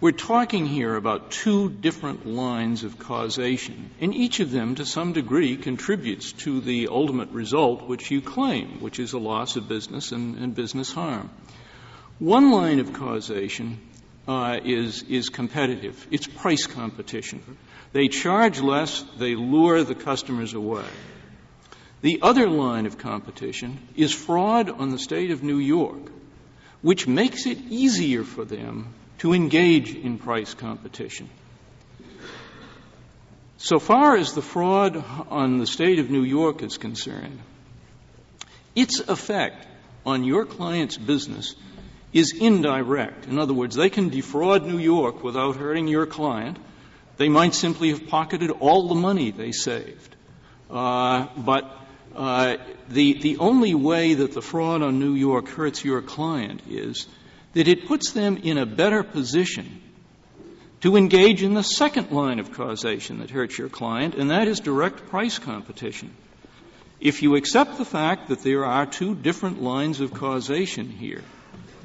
[0.00, 5.12] We're talking here about two different lines of causation, and each of them, to some
[5.12, 10.10] degree, contributes to the ultimate result which you claim, which is a loss of business
[10.10, 11.30] and, and business harm.
[12.18, 13.80] One line of causation
[14.26, 16.06] uh, is, is competitive.
[16.10, 17.58] It's price competition.
[17.92, 20.84] They charge less, they lure the customers away.
[22.00, 26.10] The other line of competition is fraud on the state of New York,
[26.82, 31.30] which makes it easier for them to engage in price competition.
[33.56, 37.38] So far as the fraud on the state of New York is concerned,
[38.76, 39.66] its effect
[40.04, 41.54] on your client's business
[42.14, 43.26] is indirect.
[43.26, 46.56] In other words, they can defraud New York without hurting your client.
[47.16, 50.14] They might simply have pocketed all the money they saved.
[50.70, 51.76] Uh, but
[52.14, 52.56] uh,
[52.88, 57.08] the, the only way that the fraud on New York hurts your client is
[57.52, 59.82] that it puts them in a better position
[60.82, 64.60] to engage in the second line of causation that hurts your client, and that is
[64.60, 66.14] direct price competition.
[67.00, 71.22] If you accept the fact that there are two different lines of causation here,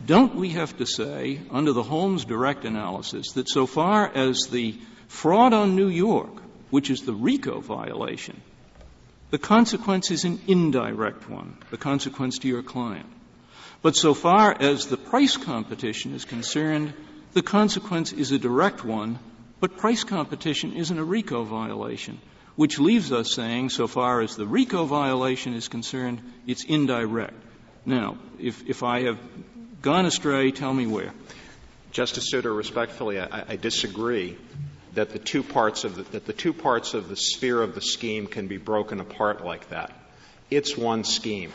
[0.05, 4.75] don't we have to say, under the Holmes direct analysis, that so far as the
[5.07, 8.41] fraud on New York, which is the RICO violation,
[9.31, 13.05] the consequence is an indirect one, the consequence to your client.
[13.81, 16.93] But so far as the price competition is concerned,
[17.33, 19.19] the consequence is a direct one,
[19.59, 22.19] but price competition isn't a RICO violation,
[22.55, 27.35] which leaves us saying, so far as the RICO violation is concerned, it's indirect.
[27.85, 29.19] Now, if, if I have
[29.81, 31.13] gone astray, tell me where.
[31.91, 34.37] Justice Souter, respectfully, I, I disagree
[34.93, 37.81] that the two parts of the, that the two parts of the sphere of the
[37.81, 39.91] scheme can be broken apart like that.
[40.49, 41.51] It's one scheme.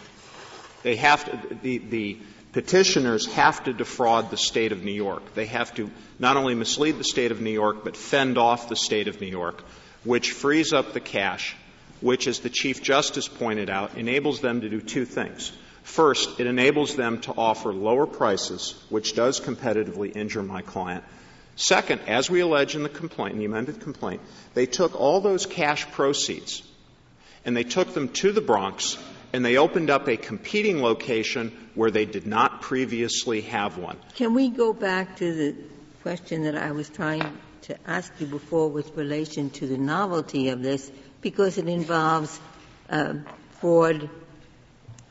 [0.82, 2.18] They have to, the, the
[2.52, 5.34] petitioners have to defraud the state of New York.
[5.34, 8.76] They have to not only mislead the state of New York, but fend off the
[8.76, 9.62] state of New York,
[10.04, 11.56] which frees up the cash,
[12.00, 15.52] which, as the Chief Justice pointed out, enables them to do two things.
[15.84, 21.04] First, it enables them to offer lower prices, which does competitively injure my client.
[21.56, 24.22] Second, as we allege in the complaint, in the amended complaint,
[24.54, 26.62] they took all those cash proceeds
[27.44, 28.98] and they took them to the Bronx
[29.32, 33.98] and they opened up a competing location where they did not previously have one.
[34.16, 35.54] Can we go back to the
[36.02, 40.62] question that I was trying to ask you before with relation to the novelty of
[40.62, 40.90] this,
[41.20, 42.40] because it involves
[42.88, 43.14] uh,
[43.60, 44.08] fraud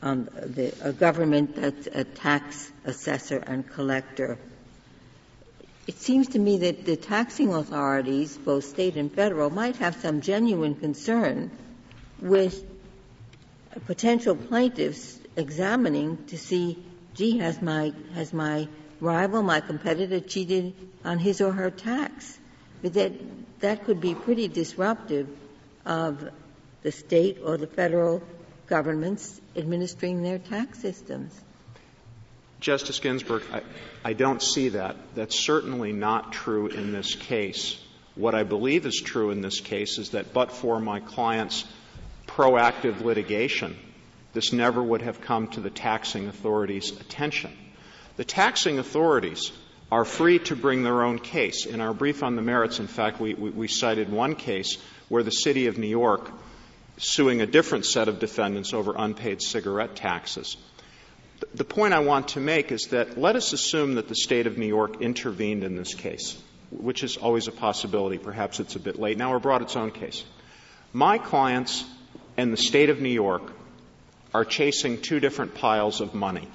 [0.04, 4.38] on the, a government that's a tax assessor and collector.
[5.86, 10.20] It seems to me that the taxing authorities, both state and federal, might have some
[10.20, 11.50] genuine concern
[12.20, 12.64] with
[13.86, 16.78] potential plaintiffs examining to see,
[17.14, 18.68] gee, has my, has my
[19.00, 20.74] rival, my competitor cheated
[21.04, 22.38] on his or her tax?
[22.82, 23.12] But that
[23.60, 25.26] that could be pretty disruptive
[25.86, 26.28] of
[26.82, 28.22] the state or the federal
[28.66, 31.38] governments administering their tax systems.
[32.60, 33.62] Justice Ginsburg, I,
[34.04, 34.96] I don't see that.
[35.14, 37.78] That's certainly not true in this case.
[38.14, 41.64] What I believe is true in this case is that but for my client's
[42.26, 43.76] proactive litigation,
[44.32, 47.52] this never would have come to the taxing authorities' attention.
[48.16, 49.52] The taxing authorities
[49.92, 51.66] are free to bring their own case.
[51.66, 55.22] In our brief on the merits, in fact, we, we, we cited one case where
[55.22, 56.30] the city of New York
[56.96, 60.56] suing a different set of defendants over unpaid cigarette taxes.
[61.54, 64.56] The point I want to make is that let us assume that the state of
[64.56, 66.40] New York intervened in this case,
[66.70, 68.18] which is always a possibility.
[68.18, 70.24] Perhaps it's a bit late now or brought its own case.
[70.92, 71.84] My clients
[72.36, 73.52] and the state of New York
[74.32, 76.48] are chasing two different piles of money,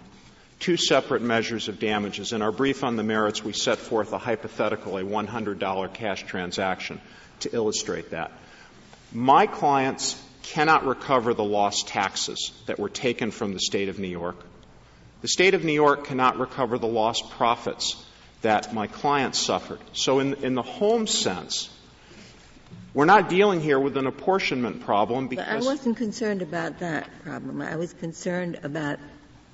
[0.59, 2.33] two separate measures of damages.
[2.33, 6.99] In our brief on the merits, we set forth a hypothetical, a $100 cash transaction
[7.41, 8.31] to illustrate that.
[9.11, 14.07] My clients cannot recover the lost taxes that were taken from the state of New
[14.07, 14.37] York.
[15.21, 18.05] The state of New York cannot recover the lost profits
[18.41, 19.79] that my clients suffered.
[19.93, 21.69] So in, in the Holmes sense,
[22.93, 27.09] we're not dealing here with an apportionment problem because but I wasn't concerned about that
[27.23, 27.61] problem.
[27.61, 28.99] I was concerned about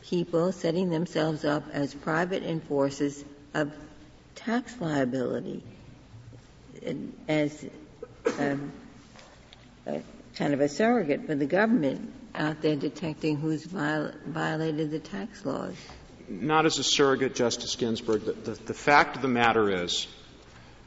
[0.01, 3.73] people setting themselves up as private enforcers of
[4.35, 5.63] tax liability
[7.27, 7.65] as
[8.39, 8.71] um,
[10.35, 15.45] kind of a surrogate for the government out there detecting who's viol- violated the tax
[15.45, 15.75] laws?
[16.27, 18.25] Not as a surrogate, Justice Ginsburg.
[18.25, 20.07] The, the, the fact of the matter is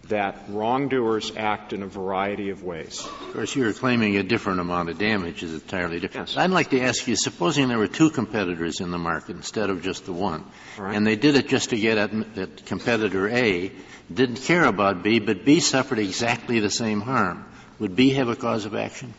[0.08, 3.04] that wrongdoers act in a variety of ways.
[3.04, 6.28] Of course, you're claiming a different amount of damage is entirely different.
[6.28, 6.38] Yes.
[6.38, 9.82] I'd like to ask you, supposing there were two competitors in the market instead of
[9.82, 10.44] just the one,
[10.78, 10.96] right.
[10.96, 13.70] and they did it just to get at, at competitor A,
[14.12, 17.44] didn't care about B, but B suffered exactly the same harm.
[17.78, 19.14] Would B have a cause of action?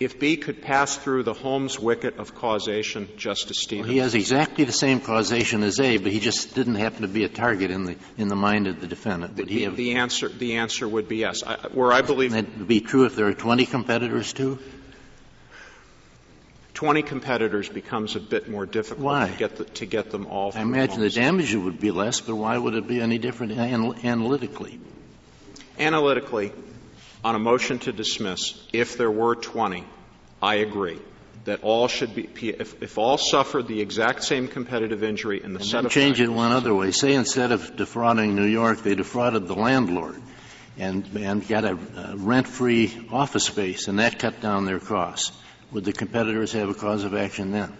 [0.00, 3.88] If B could pass through the Holmes wicket of causation, Justice Stevens.
[3.88, 7.08] Well, he has exactly the same causation as A, but he just didn't happen to
[7.08, 9.36] be a target in the in the mind of the defendant.
[9.36, 11.42] Would the, the answer the answer would be yes.
[11.42, 14.60] I, where I believe that would be true if there are 20 competitors too.
[16.74, 19.28] 20 competitors becomes a bit more difficult why?
[19.28, 20.52] to get the, to get them all.
[20.54, 24.78] I imagine the damage would be less, but why would it be any different analytically?
[25.76, 26.52] Analytically,
[27.24, 29.84] on a motion to dismiss, if there were 20,
[30.42, 30.98] I agree
[31.44, 35.60] that all should be, if, if all suffered the exact same competitive injury in the
[35.60, 36.90] and set of change it one other way.
[36.90, 40.20] Say instead of defrauding New York, they defrauded the landlord
[40.76, 45.36] and, and got a, a rent-free office space, and that cut down their costs.
[45.72, 47.76] Would the competitors have a cause of action then?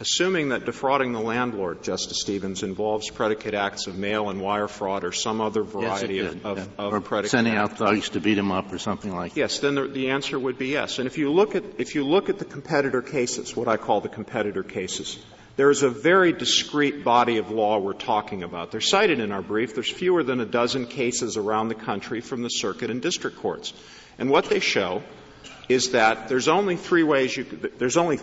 [0.00, 5.02] Assuming that defrauding the landlord, Justice Stevens, involves predicate acts of mail and wire fraud
[5.02, 6.64] or some other variety yes, of, of, yeah.
[6.78, 7.72] of or predicate sending acts.
[7.72, 9.66] out thugs to beat him up or something like yes, that.
[9.66, 11.00] Yes, then the, the, answer would be yes.
[11.00, 14.00] And if you look at if you look at the competitor cases, what I call
[14.00, 15.18] the competitor cases,
[15.56, 18.70] there is a very discrete body of law we're talking about.
[18.70, 19.74] They're cited in our brief.
[19.74, 23.72] There's fewer than a dozen cases around the country from the circuit and district courts,
[24.16, 25.02] and what they show
[25.68, 28.20] is that there's only three ways you could, there's only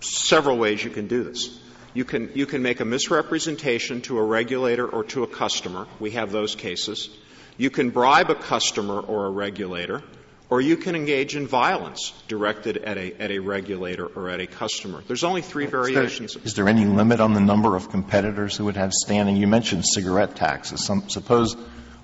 [0.00, 1.58] several ways you can do this.
[1.94, 5.86] You can, you can make a misrepresentation to a regulator or to a customer.
[5.98, 7.08] We have those cases.
[7.56, 10.02] You can bribe a customer or a regulator,
[10.50, 14.46] or you can engage in violence directed at a, at a regulator or at a
[14.46, 15.02] customer.
[15.06, 16.34] There's only three is variations.
[16.34, 19.36] There, is there any limit on the number of competitors who would have standing?
[19.36, 20.84] You mentioned cigarette taxes.
[20.84, 21.54] Some, suppose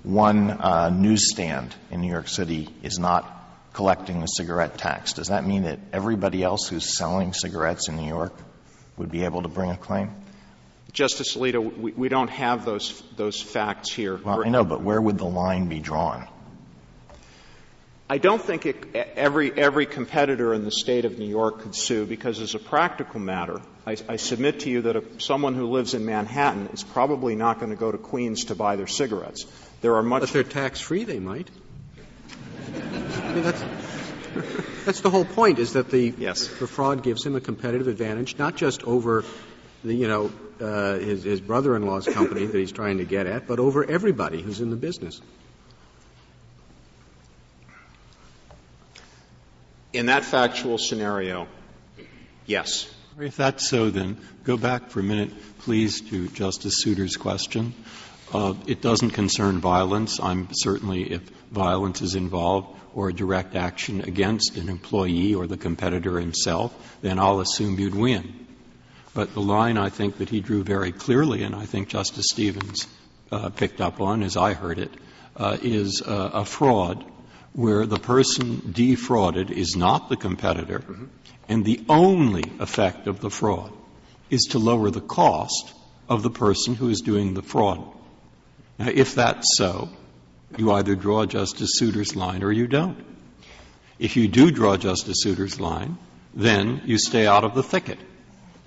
[0.01, 3.42] one uh, newsstand in New York City is not
[3.73, 5.13] collecting the cigarette tax.
[5.13, 8.33] Does that mean that everybody else who's selling cigarettes in New York
[8.97, 10.11] would be able to bring a claim?
[10.93, 14.15] Justice Alito, we, we don't have those, those facts here.
[14.15, 16.27] Well, I know, but where would the line be drawn?
[18.07, 22.05] I don't think it, every, every competitor in the state of New York could sue
[22.05, 25.95] because, as a practical matter, I, I submit to you that a, someone who lives
[25.95, 29.47] in Manhattan is probably not going to go to Queens to buy their cigarettes.
[29.81, 30.21] There are much.
[30.21, 31.49] But they're tax free, they might.
[32.67, 33.63] I mean, that's,
[34.85, 36.47] that's the whole point, is that the, yes.
[36.47, 39.23] the fraud gives him a competitive advantage, not just over
[39.83, 43.59] the, you know, uh, his, his brother-in-law's company that he's trying to get at, but
[43.59, 45.21] over everybody who's in the business.
[49.91, 51.47] In that factual scenario,
[52.45, 52.89] yes.
[53.19, 57.75] If that's so, then go back for a minute, please, to Justice Souter's question.
[58.33, 60.19] Uh, it doesn't concern violence.
[60.19, 61.21] I'm certainly, if
[61.51, 67.19] violence is involved, or a direct action against an employee or the competitor himself, then
[67.19, 68.45] I'll assume you'd win.
[69.13, 72.87] But the line I think that he drew very clearly, and I think Justice Stevens
[73.31, 74.91] uh, picked up on as I heard it,
[75.35, 77.03] uh, is a fraud
[77.53, 80.83] where the person defrauded is not the competitor,
[81.47, 83.71] and the only effect of the fraud
[84.29, 85.73] is to lower the cost
[86.09, 87.83] of the person who is doing the fraud.
[88.79, 89.89] Now, if that's so,
[90.57, 92.97] you either draw Justice Souter's line or you don't.
[93.99, 95.97] If you do draw Justice Souter's line,
[96.33, 97.99] then you stay out of the thicket.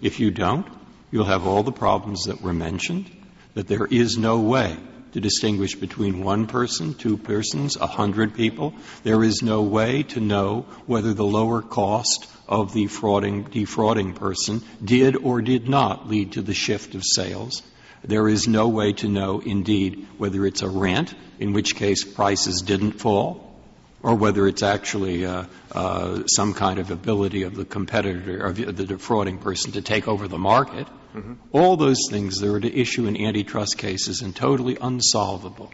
[0.00, 0.66] If you don't,
[1.10, 3.10] you'll have all the problems that were mentioned,
[3.54, 4.76] that there is no way
[5.12, 8.74] to distinguish between one person, two persons, a hundred people.
[9.02, 14.62] There is no way to know whether the lower cost of the frauding, defrauding person
[14.84, 17.62] did or did not lead to the shift of sales.
[18.06, 22.62] There is no way to know, indeed, whether it's a rent, in which case prices
[22.62, 23.46] didn't fall,
[24.02, 28.86] or whether it's actually uh, uh, some kind of ability of the competitor, of the
[28.86, 30.86] defrauding person to take over the market.
[31.14, 31.34] Mm-hmm.
[31.52, 35.72] All those things that are to issue in antitrust cases and totally unsolvable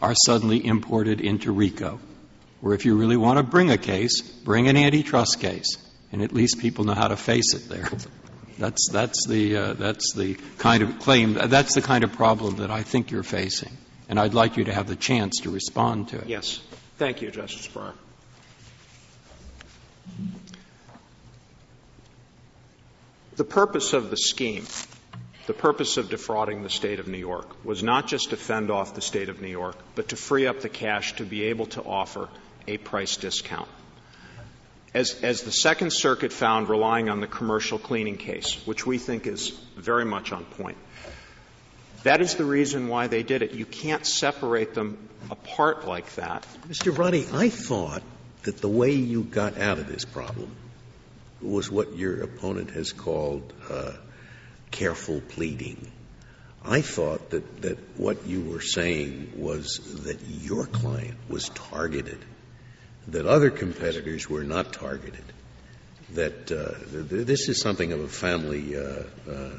[0.00, 2.00] are suddenly imported into RICO,
[2.60, 5.76] where if you really want to bring a case, bring an antitrust case,
[6.12, 7.90] and at least people know how to face it there.
[8.60, 12.70] That's, that's, the, uh, that's the kind of claim, that's the kind of problem that
[12.70, 13.74] I think you're facing.
[14.06, 16.28] And I'd like you to have the chance to respond to it.
[16.28, 16.60] Yes.
[16.98, 17.94] Thank you, Justice Breyer.
[23.36, 24.66] The purpose of the scheme,
[25.46, 28.94] the purpose of defrauding the state of New York, was not just to fend off
[28.94, 31.82] the state of New York, but to free up the cash to be able to
[31.82, 32.28] offer
[32.68, 33.68] a price discount.
[34.92, 39.26] As, as the Second Circuit found relying on the commercial cleaning case, which we think
[39.26, 40.76] is very much on point,
[42.02, 43.52] that is the reason why they did it.
[43.52, 46.46] You can't separate them apart like that.
[46.66, 46.96] Mr.
[46.96, 48.02] Roddy, I thought
[48.42, 50.50] that the way you got out of this problem
[51.42, 53.92] was what your opponent has called uh,
[54.70, 55.90] careful pleading.
[56.64, 62.18] I thought that, that what you were saying was that your client was targeted,
[63.10, 65.24] that other competitors were not targeted,
[66.14, 68.76] that uh, this is something of a family.
[68.76, 69.50] Uh, uh,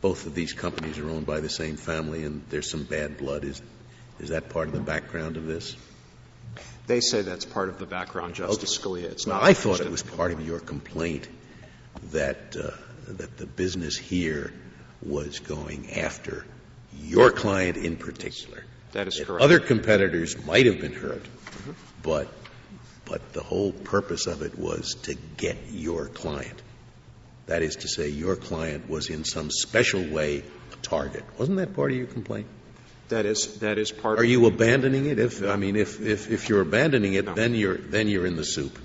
[0.00, 3.44] both of these companies are owned by the same family, and there's some bad blood.
[3.44, 3.62] Is
[4.20, 5.76] is that part of the background of this?
[6.86, 9.02] They say that's part of the background, Justice okay.
[9.02, 9.10] Scalia.
[9.10, 9.44] It's well, not.
[9.44, 11.28] I thought it was part of your complaint
[12.12, 12.70] that uh,
[13.08, 14.52] that the business here
[15.02, 16.44] was going after
[17.00, 18.64] your client in particular.
[18.92, 19.42] That is that correct.
[19.42, 21.24] Other competitors might have been hurt.
[22.04, 22.28] But
[23.04, 26.62] but the whole purpose of it was to get your client.
[27.46, 30.42] That is to say, your client was in some special way
[30.72, 31.24] a target.
[31.38, 32.46] Wasn't that part of your complaint?
[33.08, 34.18] That is that is part.
[34.18, 35.18] Are you abandoning it?
[35.18, 37.34] If I mean, if if, if you're abandoning it, no.
[37.34, 38.78] then you're then you're in the soup.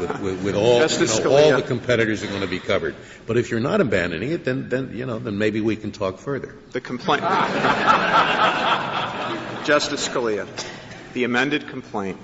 [0.00, 2.96] With, with, with all you know, all the competitors are going to be covered.
[3.28, 6.18] But if you're not abandoning it, then then you know then maybe we can talk
[6.18, 6.56] further.
[6.72, 7.22] The complaint,
[9.64, 10.48] Justice Scalia,
[11.12, 12.18] the amended complaint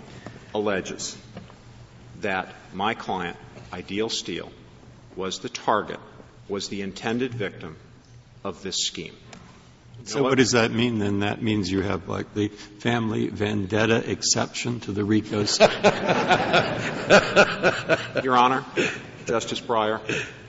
[0.54, 1.16] alleges
[2.20, 3.36] that my client,
[3.72, 4.50] Ideal Steel,
[5.16, 6.00] was the target,
[6.48, 7.76] was the intended victim
[8.42, 9.14] of this scheme.
[10.04, 11.20] So what does that mean then?
[11.20, 15.44] That means you have like the family vendetta exception to the RICO
[18.22, 18.64] Your Honor,
[19.26, 20.00] Justice Breyer,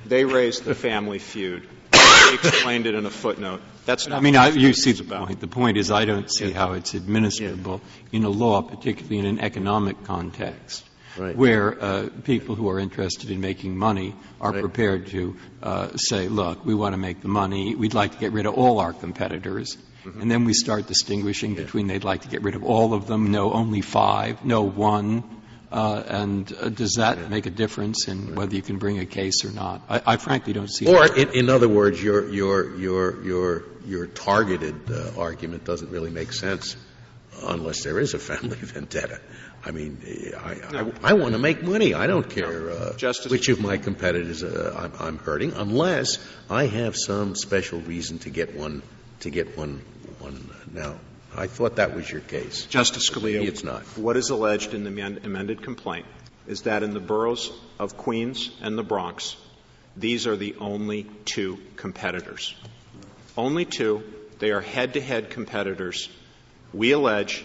[0.06, 1.68] they raised the family feud.
[2.30, 3.62] They explained it in a footnote.
[3.86, 4.18] That's not.
[4.18, 5.40] I mean, I, you see the point.
[5.40, 9.40] The point is, I don't see how it's administrable in a law, particularly in an
[9.40, 10.84] economic context
[11.18, 11.36] right.
[11.36, 14.62] where uh, people who are interested in making money are right.
[14.62, 18.32] prepared to uh, say, look, we want to make the money, we'd like to get
[18.32, 19.78] rid of all our competitors.
[20.04, 20.22] Mm-hmm.
[20.22, 21.64] And then we start distinguishing yeah.
[21.64, 25.24] between they'd like to get rid of all of them, no, only five, no, one.
[25.72, 27.28] Uh, and uh, does that yeah.
[27.28, 28.36] make a difference in right.
[28.36, 29.82] whether you can bring a case or not?
[29.90, 30.88] I, I frankly don't see.
[30.88, 36.12] Or, in, in, other words, your your your your your targeted uh, argument doesn't really
[36.12, 36.76] make sense
[37.44, 39.20] unless there is a family vendetta.
[39.66, 39.98] I mean,
[40.38, 41.96] I, I, I want to make money.
[41.96, 42.94] I don't care uh,
[43.30, 46.20] which of my competitors uh, I'm, I'm, hurting, unless
[46.52, 48.84] I have some special reason to get one.
[49.22, 49.82] To get one,
[50.20, 50.98] one now.
[51.38, 53.46] I thought that was your case, Justice Scalia.
[53.46, 53.84] It's not.
[53.98, 56.06] What is alleged in the amended complaint
[56.48, 59.36] is that in the boroughs of Queens and the Bronx,
[59.98, 62.56] these are the only two competitors.
[63.38, 64.04] Only two.
[64.40, 66.10] They are head-to-head competitors.
[66.74, 67.44] We allege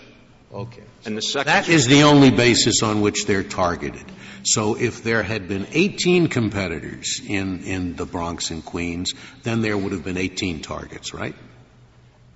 [0.52, 0.82] Okay.
[1.04, 4.04] And the second that is the only basis on which they're targeted.
[4.42, 9.12] So if there had been 18 competitors in, in the Bronx and Queens,
[9.42, 11.36] then there would have been 18 targets, right?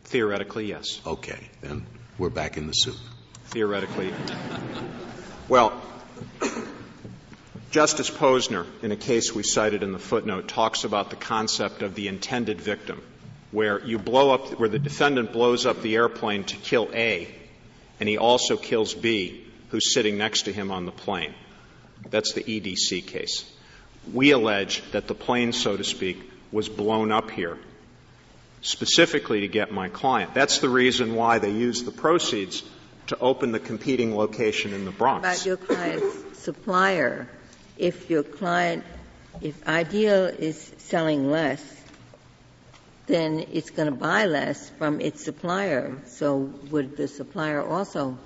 [0.04, 1.00] Theoretically, yes.
[1.06, 1.48] Okay.
[1.60, 1.86] Then
[2.18, 2.96] we're back in the soup.
[3.46, 4.12] Theoretically.
[5.48, 5.80] well,
[7.70, 11.94] Justice Posner, in a case we cited in the footnote, talks about the concept of
[11.94, 13.02] the intended victim
[13.50, 17.28] where you blow up, where the defendant blows up the airplane to kill A,
[18.00, 21.34] and he also kills B, who's sitting next to him on the plane.
[22.10, 23.50] That's the EDC case.
[24.12, 26.18] We allege that the plane, so to speak,
[26.52, 27.58] was blown up here
[28.64, 30.34] specifically to get my client.
[30.34, 32.62] That's the reason why they used the proceeds
[33.08, 35.26] to open the competing location in the Bronx.
[35.26, 37.28] About your client's supplier,
[37.76, 38.82] if your client,
[39.42, 41.62] if Ideal is selling less,
[43.06, 45.98] then it's going to buy less from its supplier.
[46.06, 48.16] So would the supplier also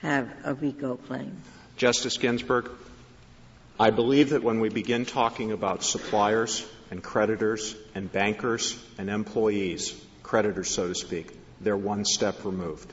[0.00, 1.36] have a RICO claim?
[1.76, 2.70] Justice Ginsburg,
[3.78, 9.98] I believe that when we begin talking about suppliers and creditors and bankers and employees,
[10.22, 11.28] creditors, so to speak,
[11.60, 12.92] they're one step removed.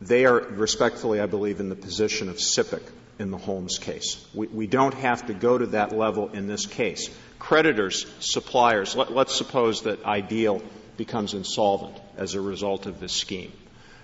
[0.00, 2.82] They are respectfully, I believe, in the position of SIPC
[3.18, 4.24] in the Holmes case.
[4.32, 7.10] We, we don't have to go to that level in this case.
[7.38, 10.62] Creditors, suppliers, let, let's suppose that Ideal
[10.96, 13.52] becomes insolvent as a result of this scheme.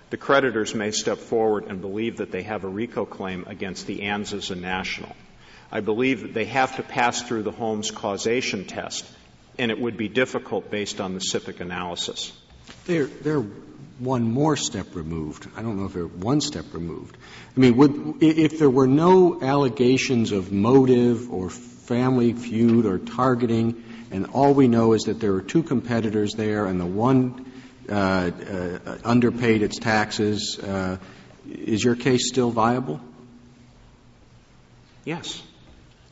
[0.09, 3.99] The creditors may step forward and believe that they have a RICO claim against the
[4.01, 5.15] Anzas and National.
[5.71, 9.05] I believe that they have to pass through the Holmes causation test,
[9.57, 12.31] and it would be difficult based on the SIPC analysis.
[12.85, 13.45] They're, they're
[13.99, 15.47] one more step removed.
[15.55, 17.17] I don't know if they're one step removed.
[17.55, 23.83] I mean, would, if there were no allegations of motive or family feud or targeting,
[24.11, 27.51] and all we know is that there are two competitors there, and the one
[27.89, 30.97] uh, uh, underpaid its taxes, uh,
[31.49, 32.99] is your case still viable?
[35.05, 35.41] Yes.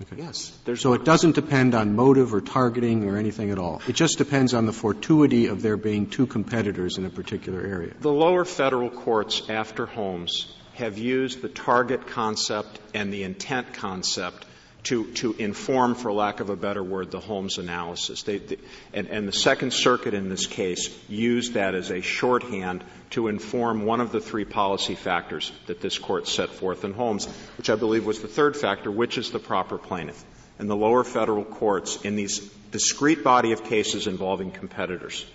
[0.03, 0.21] Okay.
[0.21, 0.51] Yes.
[0.75, 3.81] so it doesn't depend on motive or targeting or anything at all.
[3.87, 7.93] It just depends on the fortuity of there being two competitors in a particular area.
[8.01, 14.45] The lower federal courts after Holmes have used the target concept and the intent concept
[14.83, 18.23] to, to inform, for lack of a better word, the Holmes analysis.
[18.23, 18.57] They, they,
[18.93, 23.85] and, and the Second Circuit in this case used that as a shorthand to inform
[23.85, 27.27] one of the three policy factors that this court set forth in Holmes,
[27.57, 30.23] which I believe was the third factor, which is the proper plaintiff.
[30.59, 32.39] And the lower federal courts in these
[32.71, 35.25] discrete body of cases involving competitors,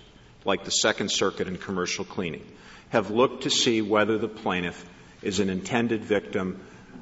[0.45, 2.45] like the Second Circuit in commercial cleaning,
[2.89, 4.85] have looked to see whether the plaintiff
[5.21, 6.61] is an intended victim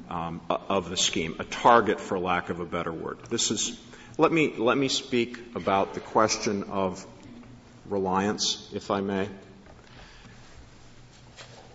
[0.10, 3.20] um, of the scheme, a target, for lack of a better word.
[3.30, 3.80] This is.
[4.18, 7.06] Let me let me speak about the question of
[7.86, 9.30] reliance, if I may.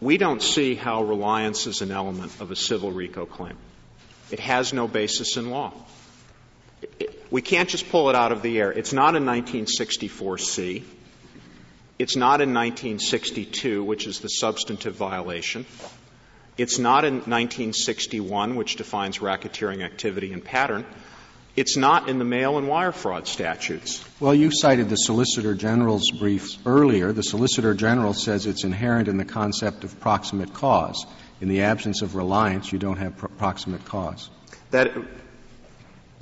[0.00, 3.56] We don't see how reliance is an element of a civil RICO claim.
[4.32, 5.72] It has no basis in law.
[7.30, 8.72] We can't just pull it out of the air.
[8.72, 10.82] It's not in 1964C.
[11.98, 15.64] It's not in 1962, which is the substantive violation.
[16.58, 20.84] It's not in 1961, which defines racketeering activity and pattern.
[21.54, 24.04] It's not in the mail and wire fraud statutes.
[24.20, 27.12] Well, you cited the Solicitor General's brief earlier.
[27.12, 31.06] The Solicitor General says it's inherent in the concept of proximate cause.
[31.40, 34.30] In the absence of reliance, you don't have proximate cause.
[34.70, 34.92] That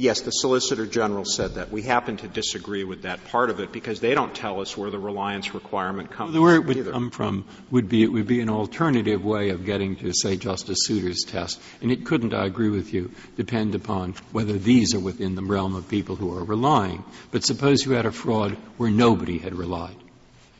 [0.01, 1.71] Yes, the Solicitor General said that.
[1.71, 4.91] We happen to disagree with that part of it because they don't tell us where
[4.91, 6.43] the reliance requirement comes from.
[6.43, 6.93] Where it would either.
[6.93, 10.87] come from would be it would be an alternative way of getting to, say, Justice
[10.87, 11.61] Souter's test.
[11.83, 15.75] And it couldn't, I agree with you, depend upon whether these are within the realm
[15.75, 17.05] of people who are relying.
[17.31, 19.97] But suppose you had a fraud where nobody had relied.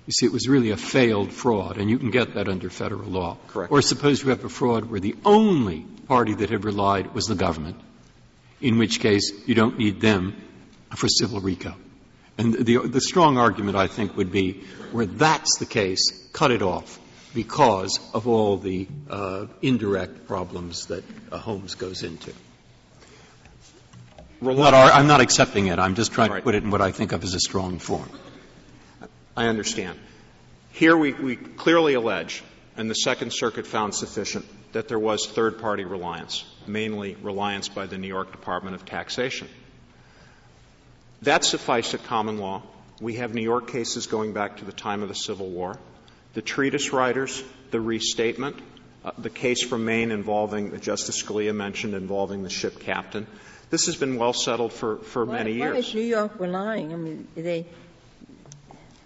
[0.05, 3.09] You see, it was really a failed fraud, and you can get that under federal
[3.09, 3.39] law.
[3.47, 3.73] Correct.
[3.73, 7.35] Or suppose you have a fraud where the only party that had relied was the
[7.35, 7.81] government
[8.61, 10.37] in which case you don't need them
[10.95, 11.75] for civil RICO.
[12.39, 16.63] And the, the strong argument, I think, would be where that's the case, cut it
[16.63, 16.99] off
[17.35, 22.33] because of all the uh, indirect problems that uh, Holmes goes into.
[24.41, 25.79] Not, I'm not accepting it.
[25.79, 26.39] I'm just trying right.
[26.39, 28.09] to put it in what I think of as a strong form.
[29.37, 29.99] I understand.
[30.73, 32.43] Here we, we clearly allege,
[32.77, 37.87] and the Second Circuit found sufficient, that there was third party reliance, mainly reliance by
[37.87, 39.49] the New York Department of Taxation.
[41.23, 42.63] That sufficed at common law.
[43.01, 45.79] We have New York cases going back to the time of the Civil War.
[46.35, 48.57] The treatise writers, the restatement,
[49.05, 53.27] uh, the case from Maine involving, Justice Scalia mentioned, involving the ship captain.
[53.71, 55.73] This has been well settled for, for why, many years.
[55.73, 56.93] Why is New York relying?
[56.93, 57.67] I mean, they,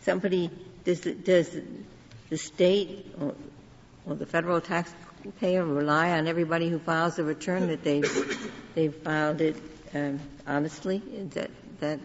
[0.03, 0.51] somebody,
[0.85, 1.57] does, does
[2.31, 3.35] the state or,
[4.07, 4.93] or the federal tax
[5.25, 8.03] taxpayer rely on everybody who files a return that they
[8.75, 9.57] they filed it
[9.95, 10.99] um, honestly?
[11.35, 11.51] That
[11.81, 12.01] that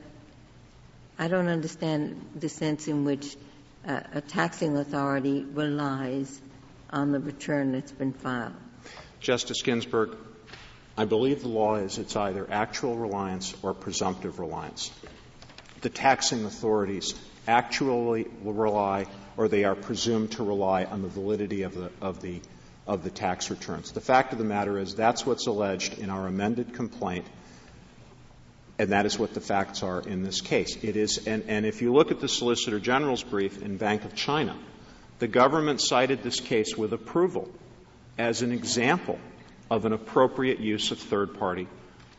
[1.17, 3.35] I don't understand the sense in which
[3.87, 6.41] uh, a taxing authority relies
[6.91, 8.53] on the return that's been filed.
[9.19, 10.15] Justice Ginsburg,
[10.97, 14.91] I believe the law is it's either actual reliance or presumptive reliance.
[15.81, 17.13] The taxing authorities
[17.47, 19.07] actually rely
[19.37, 22.41] or they are presumed to rely on the validity of the, of the,
[22.89, 23.91] of the tax returns.
[23.91, 27.25] The fact of the matter is that's what's alleged in our amended complaint,
[28.79, 30.75] and that is what the facts are in this case.
[30.83, 34.15] It is, and, and if you look at the Solicitor General's brief in Bank of
[34.15, 34.57] China,
[35.19, 37.47] the government cited this case with approval
[38.17, 39.19] as an example
[39.69, 41.67] of an appropriate use of third party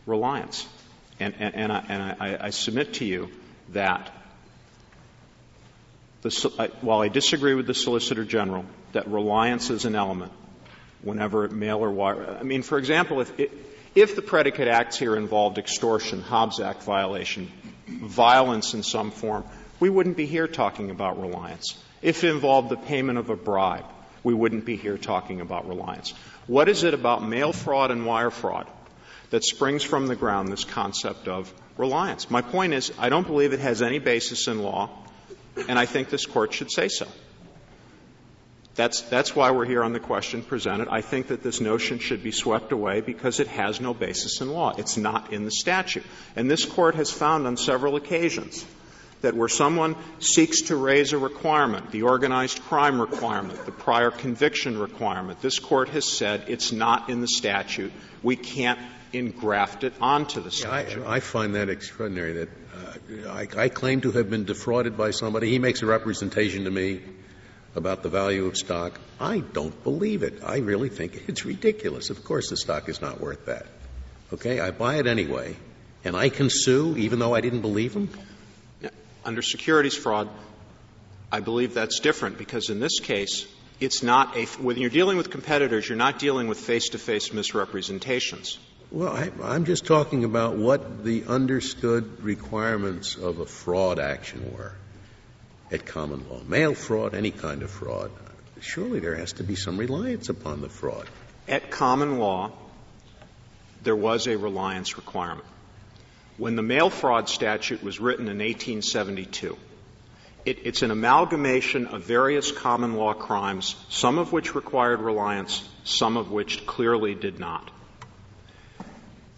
[0.06, 0.68] reliance.
[1.18, 3.28] And, and, and, I, and I, I submit to you
[3.70, 4.12] that
[6.22, 10.32] the, while I disagree with the Solicitor General that reliance is an element
[11.02, 13.32] whenever mail or wire, I mean, for example, if,
[13.94, 17.50] if the predicate acts here involved extortion, Hobbs Act violation,
[17.86, 19.44] violence in some form,
[19.78, 21.82] we wouldn't be here talking about reliance.
[22.02, 23.86] If it involved the payment of a bribe,
[24.22, 26.12] we wouldn't be here talking about reliance.
[26.46, 28.66] What is it about mail fraud and wire fraud
[29.30, 32.30] that springs from the ground this concept of reliance?
[32.30, 34.90] My point is, I don't believe it has any basis in law,
[35.68, 37.06] and I think this Court should say so.
[38.76, 40.88] That's, that's why we're here on the question presented.
[40.88, 44.48] I think that this notion should be swept away because it has no basis in
[44.48, 44.74] law.
[44.78, 46.04] It's not in the statute.
[46.36, 48.64] And this Court has found on several occasions
[49.22, 54.78] that where someone seeks to raise a requirement, the organized crime requirement, the prior conviction
[54.78, 57.92] requirement, this Court has said it's not in the statute.
[58.22, 58.78] We can't
[59.12, 61.00] engraft it onto the statute.
[61.00, 62.48] Yeah, I, I, find that extraordinary that
[63.28, 65.50] uh, I, I claim to have been defrauded by somebody.
[65.50, 67.00] He makes a representation to me
[67.74, 68.98] about the value of stock.
[69.20, 70.42] I don't believe it.
[70.44, 72.10] I really think it's ridiculous.
[72.10, 73.66] Of course the stock is not worth that.
[74.32, 74.60] Okay?
[74.60, 75.56] I buy it anyway,
[76.04, 78.10] and I can sue even though I didn't believe him?
[79.24, 80.28] Under securities fraud,
[81.30, 83.46] I believe that's different because in this case,
[83.78, 87.32] it's not a, when you're dealing with competitors, you're not dealing with face to face
[87.32, 88.58] misrepresentations.
[88.90, 94.74] Well, I, am just talking about what the understood requirements of a fraud action were
[95.72, 96.40] at common law.
[96.46, 98.10] Mail fraud, any kind of fraud.
[98.60, 101.06] Surely there has to be some reliance upon the fraud.
[101.48, 102.52] At common law,
[103.82, 105.46] there was a reliance requirement.
[106.36, 109.56] When the mail fraud statute was written in 1872,
[110.44, 116.16] it, it's an amalgamation of various common law crimes, some of which required reliance, some
[116.16, 117.70] of which clearly did not.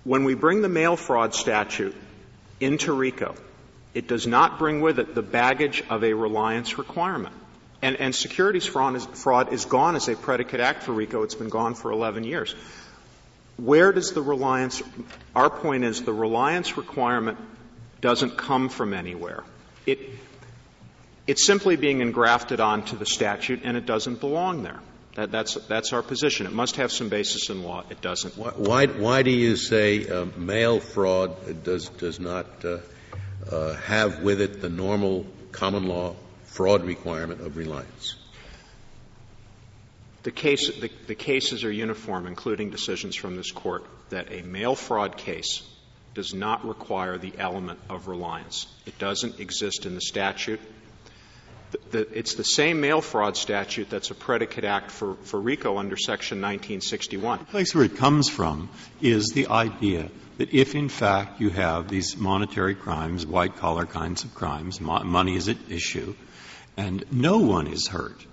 [0.04, 1.94] When we bring the mail fraud statute
[2.60, 3.34] into RICO,
[3.94, 7.34] it does not bring with it the baggage of a reliance requirement.
[7.82, 11.24] And, and securities fraud is, fraud is gone as a predicate act for RICO.
[11.24, 12.54] It's been gone for 11 years.
[13.56, 14.82] Where does the reliance,
[15.34, 17.38] our point is the reliance requirement
[18.00, 19.42] doesn't come from anywhere.
[19.84, 19.98] It,
[21.26, 24.80] it's simply being engrafted onto the statute and it doesn't belong there.
[25.14, 26.46] That, that's, that's our position.
[26.46, 27.84] It must have some basis in law.
[27.90, 28.36] It doesn't.
[28.38, 32.78] Why, why do you say uh, mail fraud does, does not uh,
[33.50, 36.14] uh, have with it the normal common law
[36.44, 38.16] fraud requirement of reliance?
[40.22, 44.74] The, case, the, the cases are uniform, including decisions from this court, that a mail
[44.74, 45.62] fraud case
[46.14, 48.66] does not require the element of reliance.
[48.86, 50.60] It doesn't exist in the statute.
[51.92, 56.38] It's the same mail fraud statute that's a predicate act for, for RICO under Section
[56.38, 57.40] 1961.
[57.40, 58.68] The place where it comes from
[59.00, 64.24] is the idea that if, in fact, you have these monetary crimes, white collar kinds
[64.24, 66.14] of crimes, mo- money is at issue,
[66.76, 68.26] and no one is hurt,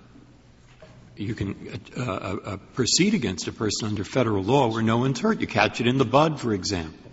[1.16, 5.40] you can uh, uh, proceed against a person under federal law where no one's hurt.
[5.40, 7.10] You catch it in the bud, for example,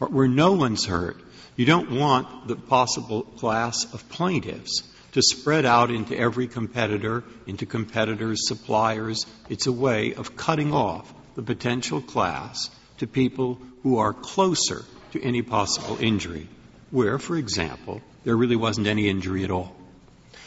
[0.00, 1.16] or where no one's hurt.
[1.54, 4.82] You don't want the possible class of plaintiffs
[5.16, 9.26] to spread out into every competitor, into competitors, suppliers.
[9.48, 15.22] It's a way of cutting off the potential class to people who are closer to
[15.22, 16.48] any possible injury,
[16.90, 19.74] where, for example, there really wasn't any injury at all.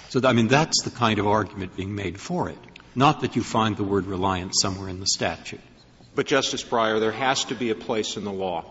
[0.09, 2.57] So, I mean, that's the kind of argument being made for it
[2.95, 5.61] not that you find the word reliance somewhere in the statute.
[6.15, 8.65] But, Justice Breyer, there has to be a place in the law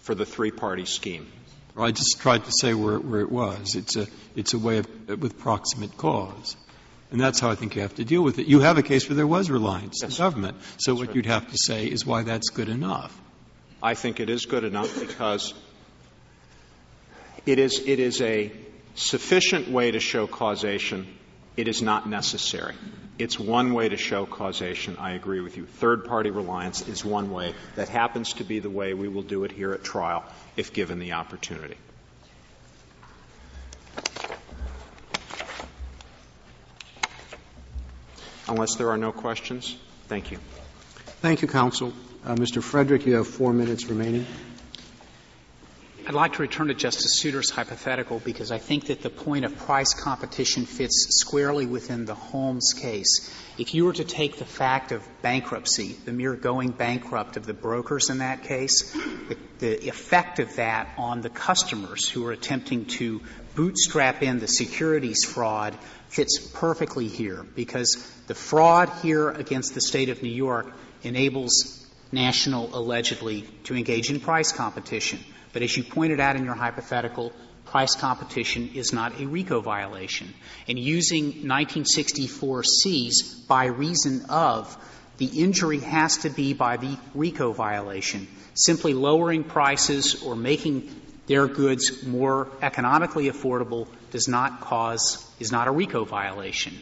[0.00, 1.30] for the three party scheme.
[1.78, 3.76] Well, I just tried to say where, where it was.
[3.76, 6.56] It's a, it's a way of, with proximate cause.
[7.12, 8.48] And that's how I think you have to deal with it.
[8.48, 10.10] You have a case where there was reliance yes.
[10.10, 10.56] in government.
[10.78, 11.16] So that's what right.
[11.16, 13.16] you'd have to say is why that's good enough.
[13.80, 15.54] I think it is good enough because
[17.46, 18.50] it is, it is a
[18.96, 21.06] sufficient way to show causation.
[21.56, 22.74] It is not necessary.
[23.18, 24.96] It's one way to show causation.
[24.96, 25.66] I agree with you.
[25.66, 27.52] Third party reliance is one way.
[27.74, 30.24] That happens to be the way we will do it here at trial
[30.56, 31.76] if given the opportunity.
[38.46, 40.38] Unless there are no questions, thank you.
[41.20, 41.92] Thank you, counsel.
[42.24, 42.62] Uh, Mr.
[42.62, 44.26] Frederick, you have four minutes remaining.
[46.08, 49.54] I'd like to return to Justice Souter's hypothetical because I think that the point of
[49.58, 53.30] price competition fits squarely within the Holmes case.
[53.58, 57.52] If you were to take the fact of bankruptcy, the mere going bankrupt of the
[57.52, 62.86] brokers in that case, the, the effect of that on the customers who are attempting
[62.86, 63.20] to
[63.54, 65.76] bootstrap in the securities fraud
[66.08, 67.96] fits perfectly here because
[68.28, 74.20] the fraud here against the state of New York enables national allegedly to engage in
[74.20, 75.18] price competition.
[75.52, 77.32] But as you pointed out in your hypothetical,
[77.66, 80.32] price competition is not a RICO violation.
[80.66, 84.76] And using 1964C's by reason of
[85.18, 88.28] the injury has to be by the RICO violation.
[88.54, 90.90] Simply lowering prices or making
[91.26, 96.74] their goods more economically affordable does not cause, is not a RICO violation.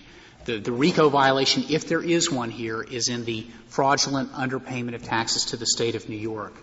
[0.45, 5.03] The, the RICO violation, if there is one here, is in the fraudulent underpayment of
[5.03, 6.55] taxes to the state of New York.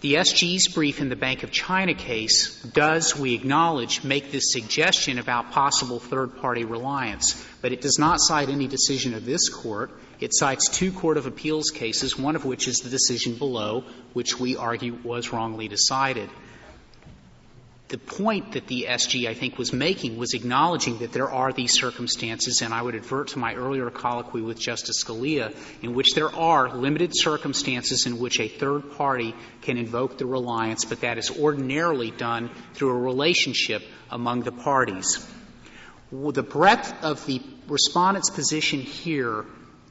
[0.00, 5.18] The SG's brief in the Bank of China case does, we acknowledge, make this suggestion
[5.18, 9.90] about possible third party reliance, but it does not cite any decision of this court.
[10.20, 14.38] It cites two Court of Appeals cases, one of which is the decision below, which
[14.38, 16.30] we argue was wrongly decided
[17.88, 21.72] the point that the SG, I think, was making was acknowledging that there are these
[21.72, 26.34] circumstances, and I would advert to my earlier colloquy with Justice Scalia, in which there
[26.34, 31.30] are limited circumstances in which a third party can invoke the reliance, but that is
[31.38, 35.26] ordinarily done through a relationship among the parties.
[36.12, 39.46] The breadth of the respondent's position here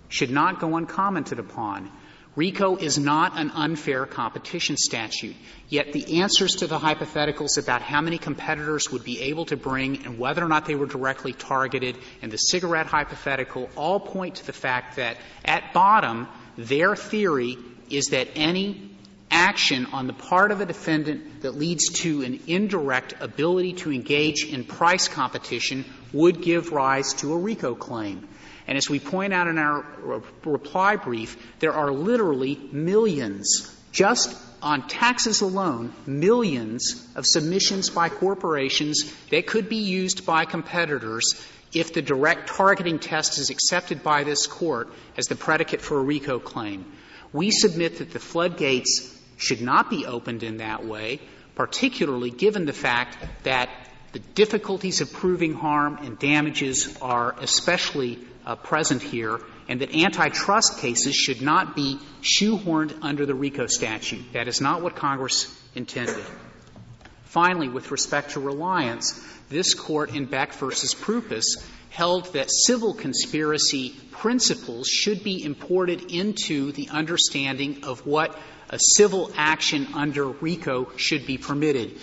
[0.10, 1.92] should not go uncommented upon.
[2.38, 5.36] RICO is not an unfair competition statute.
[5.70, 10.06] Yet the answers to the hypotheticals about how many competitors would be able to bring
[10.06, 14.46] and whether or not they were directly targeted and the cigarette hypothetical all point to
[14.46, 16.28] the fact that at bottom
[16.60, 17.58] their theory
[17.90, 18.92] is that any
[19.32, 24.46] action on the part of a defendant that leads to an indirect ability to engage
[24.46, 28.28] in price competition would give rise to a RICO claim.
[28.68, 29.86] And as we point out in our
[30.44, 39.14] reply brief, there are literally millions, just on taxes alone, millions of submissions by corporations
[39.30, 41.42] that could be used by competitors
[41.74, 46.04] if the direct targeting test is accepted by this court as the predicate for a
[46.04, 46.92] RICO claim.
[47.34, 51.20] We submit that the floodgates should not be opened in that way,
[51.56, 53.70] particularly given the fact that
[54.14, 60.80] the difficulties of proving harm and damages are especially uh, present here, and that antitrust
[60.80, 64.32] cases should not be shoehorned under the RICO statute.
[64.32, 66.26] That is not what Congress intended.
[67.26, 73.94] Finally, with respect to reliance, this court in Beck versus Prupis held that civil conspiracy
[74.12, 78.38] principles should be imported into the understanding of what
[78.70, 82.00] a civil action under RICO should be permitted.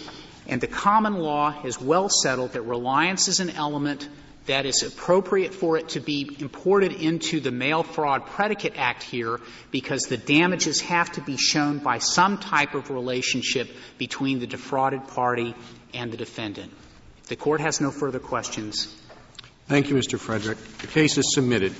[0.47, 4.07] And the common law has well settled that reliance is an element
[4.47, 9.41] that is appropriate for it to be imported into the Mail Fraud Predicate Act here
[9.71, 13.69] because the damages have to be shown by some type of relationship
[13.99, 15.55] between the defrauded party
[15.93, 16.73] and the defendant.
[17.23, 18.95] If the court has no further questions.
[19.67, 20.19] Thank you, Mr.
[20.19, 20.59] Frederick.
[20.79, 21.73] The case is submitted.